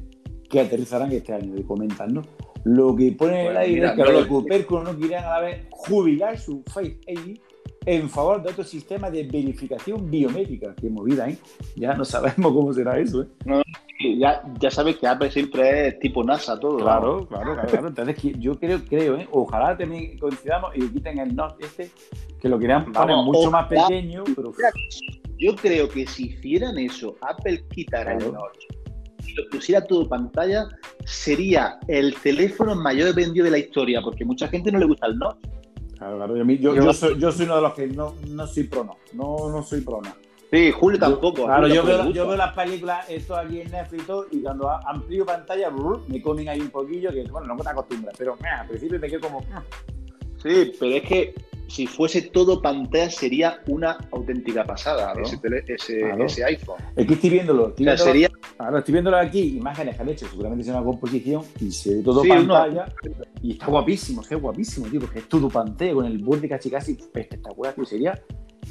[0.49, 2.21] que aterrizarán este año, y comentan, ¿no?
[2.63, 5.30] Lo que pone en el aire mira, es que no los cupérculos no querían a
[5.30, 7.38] la vez jubilar su Face ID
[7.86, 10.75] en favor de otro sistema de verificación biométrica.
[10.75, 11.38] Qué movida, ¿eh?
[11.75, 13.28] Ya no sabemos cómo será eso, ¿eh?
[14.19, 16.78] Ya, ya sabes que Apple siempre es tipo NASA todo.
[16.78, 17.88] Claro, claro, claro, claro.
[17.88, 19.28] Entonces, yo creo, creo, ¿eh?
[19.32, 21.89] ojalá también coincidamos y quiten el NOT este,
[22.39, 24.51] que lo querían poner Vamos, mucho más pequeño, pero
[25.40, 28.66] Yo creo que si hicieran eso, Apple quitara el notch
[29.26, 30.68] y lo pusiera todo pantalla,
[31.06, 35.18] sería el teléfono mayor vendido de la historia, porque mucha gente no le gusta el
[35.18, 35.38] notch.
[35.98, 38.64] claro, claro, yo, yo- Yo- soy, yo soy uno de los que no, no soy
[38.64, 40.12] pro no, no, no soy pro no.
[40.50, 41.44] Sí, Julio tampoco.
[41.44, 44.40] Claro, Julio yo veo, yo veo las películas, esto aquí en Netflix y todo, y
[44.42, 48.38] cuando amplío pantalla, brr, me comen ahí un poquillo, que bueno, no te acostumbras, pero
[48.42, 49.42] al principio me quedo como...
[50.42, 51.34] Sí, pero es que
[51.68, 55.28] si fuese todo pantalla sería una auténtica pasada Claro.
[55.28, 56.26] ese, tele- ese, Claro.
[56.26, 56.78] ese iPhone.
[56.95, 60.01] Es que estoy viéndolo, O estoy sea, viéndolo- sería Ahora estoy viéndolo aquí, imágenes que
[60.01, 62.91] han hecho, seguramente es una composición y se ve todo Sí, pantalla.
[63.43, 66.93] Y está guapísimo, es guapísimo, tío, porque es todo pantalla con el borde casi casi
[66.93, 68.20] espectacular, tío, sería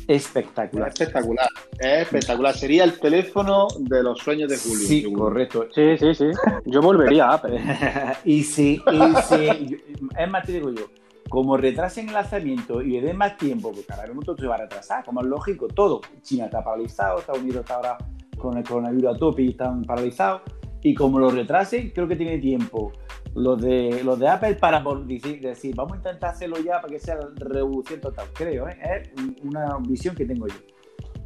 [0.09, 0.89] espectacular.
[0.89, 1.49] espectacular.
[1.79, 2.55] Es espectacular.
[2.57, 4.87] Sería el teléfono de los sueños de Julio.
[4.87, 5.23] Sí, seguro.
[5.25, 5.67] correcto.
[5.75, 6.25] Sí, sí, sí.
[6.67, 7.61] Yo volvería a Apple.
[8.25, 9.77] y si, y si-
[10.19, 10.87] es más, te digo yo,
[11.29, 14.59] como retrasen el lanzamiento y le den más tiempo, porque cada momento se va a
[14.59, 16.01] retrasar, como es lógico, todo.
[16.23, 17.99] China está paralizado, Estados Unidos está ahora
[18.39, 20.43] con el coronavirus a tope y están paralizados.
[20.83, 22.93] Y como lo retrasen, creo que tiene tiempo
[23.35, 26.99] los de, los de Apple para decir, decir, vamos a intentar hacerlo ya para que
[26.99, 28.79] sea revolución total, creo, ¿eh?
[28.83, 29.11] es
[29.43, 30.55] una visión que tengo yo.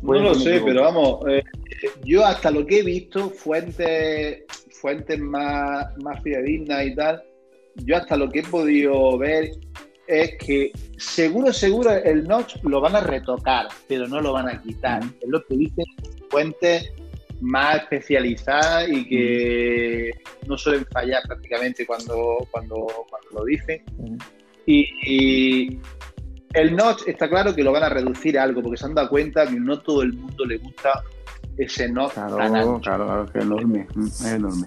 [0.03, 1.45] no lo sé, pero vamos, eh,
[2.05, 4.43] yo hasta lo que he visto, fuentes,
[4.81, 7.23] fuentes más, más fidedignas y tal,
[7.77, 9.53] yo hasta lo que he podido ver
[10.11, 14.61] es que seguro, seguro el notch lo van a retocar, pero no lo van a
[14.61, 15.03] quitar.
[15.21, 15.85] Es lo que dicen
[16.29, 16.91] fuentes
[17.41, 20.11] más especializadas y que
[20.47, 23.83] no suelen fallar prácticamente cuando, cuando, cuando lo dicen.
[24.67, 25.79] Y,
[26.53, 29.09] el notch está claro que lo van a reducir a algo, porque se han dado
[29.09, 31.05] cuenta que no todo el mundo le gusta
[31.57, 34.67] ese notch claro, Claro, claro, es enorme, es enorme.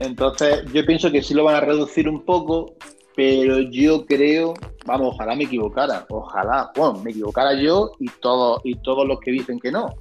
[0.00, 2.76] Entonces, yo pienso que sí lo van a reducir un poco,
[3.16, 4.54] pero yo creo,
[4.86, 9.30] vamos, ojalá me equivocara, ojalá, bueno, me equivocara yo y todos y todos los que
[9.30, 9.94] dicen que no,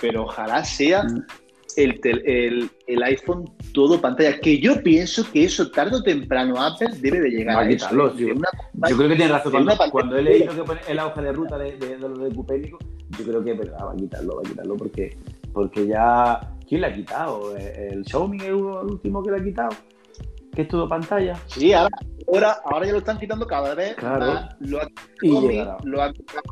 [0.00, 1.24] pero ojalá sea mm.
[1.76, 7.20] el, el, iPhone todo pantalla, que yo pienso que eso tarde o temprano Apple debe
[7.20, 7.88] de llegar a, eso.
[8.16, 8.34] Yo,
[8.96, 9.52] creo que tiene razón.
[9.52, 12.78] Cuando, cuando he leído que pone el auge de ruta de, de, de, de Cupénico,
[13.18, 15.16] yo creo que es verdad, va a quitarlo, va a quitarlo, porque,
[15.52, 16.40] porque ya...
[16.68, 17.54] ¿Quién le ha quitado?
[17.54, 19.70] ¿El Xiaomi es el último que le ha quitado?
[20.54, 21.34] que es todo pantalla.
[21.46, 24.48] Sí, ahora, ahora, ahora ya lo están quitando cada vez claro.
[24.60, 24.88] Lo ha
[25.20, 26.42] quitado, lo ha quitado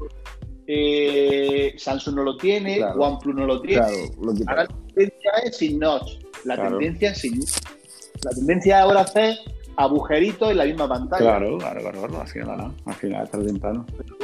[0.73, 3.83] eh, Samsung no lo tiene, OnePlus no lo tiene.
[4.47, 6.21] ahora la tendencia es sin notch.
[6.45, 7.41] La tendencia es sin
[8.23, 9.41] La tendencia ahora es
[9.77, 11.39] agujeritos en la misma pantalla.
[11.39, 13.85] Claro, claro, claro, al final, al final tarde temprano.
[13.97, 14.17] Pero,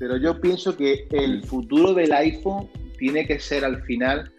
[0.00, 4.32] pero yo pienso que el futuro del iPhone tiene que ser al final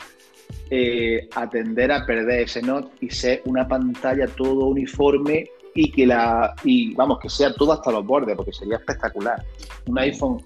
[0.69, 5.45] eh, atender a perder ese notch y ser una pantalla todo uniforme
[5.75, 9.43] y que la y vamos que sea todo hasta los bordes porque sería espectacular.
[9.87, 10.43] Un iPhone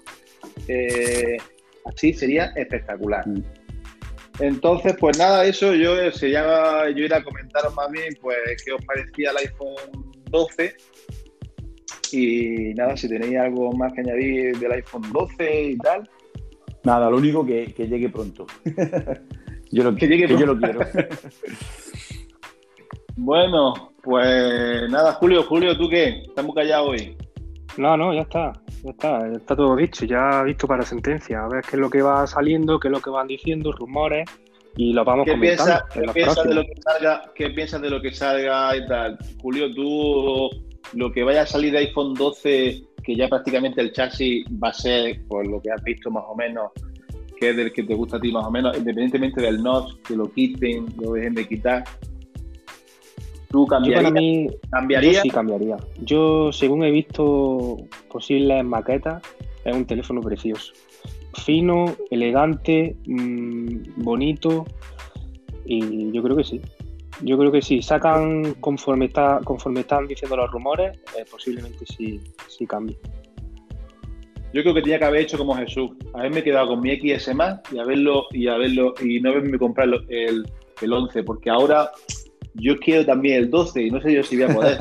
[0.66, 1.36] eh,
[1.84, 3.26] así sería espectacular.
[3.26, 3.42] Mm.
[4.40, 8.84] entonces pues nada eso yo sería yo iba a comentaros más bien pues qué os
[8.84, 10.74] parecía el iPhone 12
[12.12, 16.08] y nada si tenéis algo más que añadir del iPhone 12 y tal.
[16.84, 18.46] Nada lo único que, que llegue pronto.
[19.70, 20.80] Yo lo, que yo lo quiero.
[23.16, 26.22] bueno, pues nada, Julio, Julio, ¿tú qué?
[26.26, 27.16] ¿Estamos callados hoy?
[27.76, 31.48] No, no, ya está, ya está, ya está todo dicho, ya visto para sentencia, a
[31.48, 34.28] ver qué es lo que va saliendo, qué es lo que van diciendo, rumores,
[34.76, 35.84] y lo vamos ¿Qué comentando.
[35.92, 39.18] ¿qué, piensas de lo que salga, ¿Qué piensas de lo que salga y tal?
[39.40, 40.50] Julio, tú,
[40.94, 44.72] lo que vaya a salir de iPhone 12, que ya prácticamente el chasis va a
[44.72, 46.70] ser, por lo que has visto más o menos,
[47.38, 50.16] que es del que te gusta a ti más o menos, independientemente del notch, que
[50.16, 51.84] lo quiten, lo dejen de quitar.
[53.50, 54.02] ¿Tú cambiarías?
[54.02, 54.48] Yo para mí,
[55.02, 55.76] Yo sí cambiaría.
[56.02, 57.78] Yo, según he visto
[58.10, 59.22] posibles maquetas,
[59.64, 60.72] es un teléfono precioso.
[61.44, 64.66] Fino, elegante, mm, bonito,
[65.64, 66.60] y yo creo que sí.
[67.22, 67.82] Yo creo que sí.
[67.82, 72.96] Sacan conforme, está, conforme están diciendo los rumores, eh, posiblemente sí, sí cambie.
[74.52, 77.60] Yo creo que tenía que haber hecho como Jesús, haberme quedado con mi XS más
[77.70, 81.90] y haberlo y haberlo y no haberme comprado el, el 11, porque ahora
[82.58, 84.78] yo quiero también el 12 y no sé yo si voy a poder.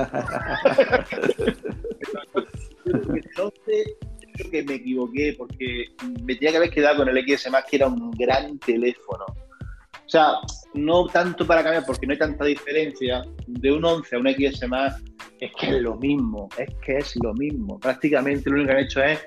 [2.86, 3.98] el 11
[4.38, 5.86] creo que me equivoqué porque
[6.24, 9.26] me tenía que haber quedado con el XS más que era un gran teléfono.
[9.28, 10.36] O sea,
[10.74, 14.68] no tanto para cambiar porque no hay tanta diferencia de un 11 a un XS
[14.70, 15.04] más,
[15.40, 17.78] es que es lo mismo, es que es lo mismo.
[17.80, 19.20] Prácticamente lo único que han hecho es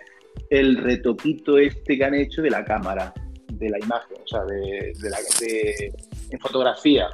[0.49, 3.13] el retoquito este que han hecho de la cámara,
[3.53, 5.93] de la imagen, o sea, de, la de,
[6.31, 7.09] en fotografía.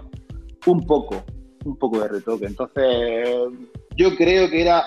[0.67, 1.25] Un poco,
[1.65, 2.47] un poco de retoque.
[2.47, 3.29] Entonces,
[3.97, 4.85] yo creo que era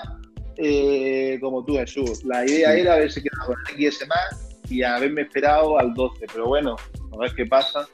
[0.56, 2.24] eh, como tú, Jesús.
[2.24, 6.26] La idea era haberse quedado con el XS más y haberme esperado al 12.
[6.32, 6.76] Pero bueno,
[7.12, 7.88] a ver qué pasa.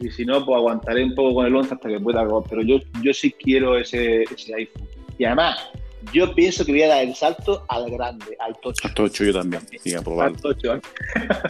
[0.00, 2.26] Y si no, pues aguantaré un poco con el 11 hasta que pueda.
[2.48, 4.88] Pero yo, yo sí quiero ese, ese iPhone.
[5.16, 5.70] Y además,
[6.12, 8.88] yo pienso que voy a dar el salto al grande, al tocho.
[8.88, 10.74] Al tocho yo también, sí, Al tocho.
[10.74, 10.80] ¿eh?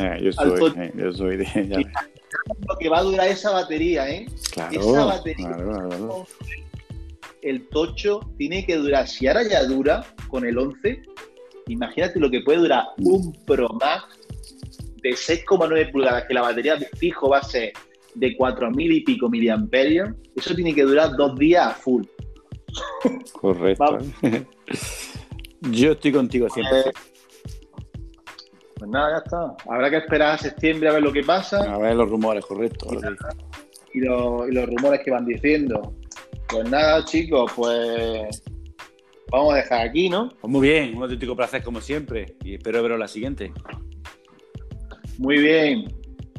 [0.01, 1.69] Eh, yo, soy, eh, yo soy de...
[1.69, 2.11] Ya.
[2.69, 4.27] Lo que va a durar esa batería, ¿eh?
[4.53, 5.49] Claro, esa batería.
[5.49, 6.27] Claro, claro.
[7.43, 11.03] El tocho tiene que durar, si ahora ya dura con el 11,
[11.67, 14.19] imagínate lo que puede durar un Pro Max
[15.03, 17.73] de 6,9 pulgadas, que la batería de fijo va a ser
[18.15, 22.05] de 4.000 y pico miliamperios, eso tiene que durar dos días a full.
[23.33, 23.99] Correcto.
[25.61, 26.93] Yo estoy contigo siempre.
[28.83, 29.73] Pues nada, ya está.
[29.73, 31.73] Habrá que esperar a septiembre a ver lo que pasa.
[31.73, 32.89] A ver los rumores, correcto.
[33.95, 35.95] Y, los rumores que van diciendo.
[36.49, 38.43] Pues nada, chicos, pues
[39.31, 40.31] vamos a dejar aquí, ¿no?
[40.41, 42.35] Pues muy bien, un auténtico placer como siempre.
[42.43, 43.53] Y espero veros la siguiente.
[45.17, 45.85] Muy bien.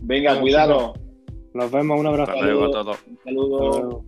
[0.01, 0.95] Venga, cuidado.
[1.53, 2.33] Nos vemos, un abrazo.
[2.33, 2.97] Hasta luego a todos.
[3.07, 3.55] Un saludo.
[3.55, 4.05] Hasta luego.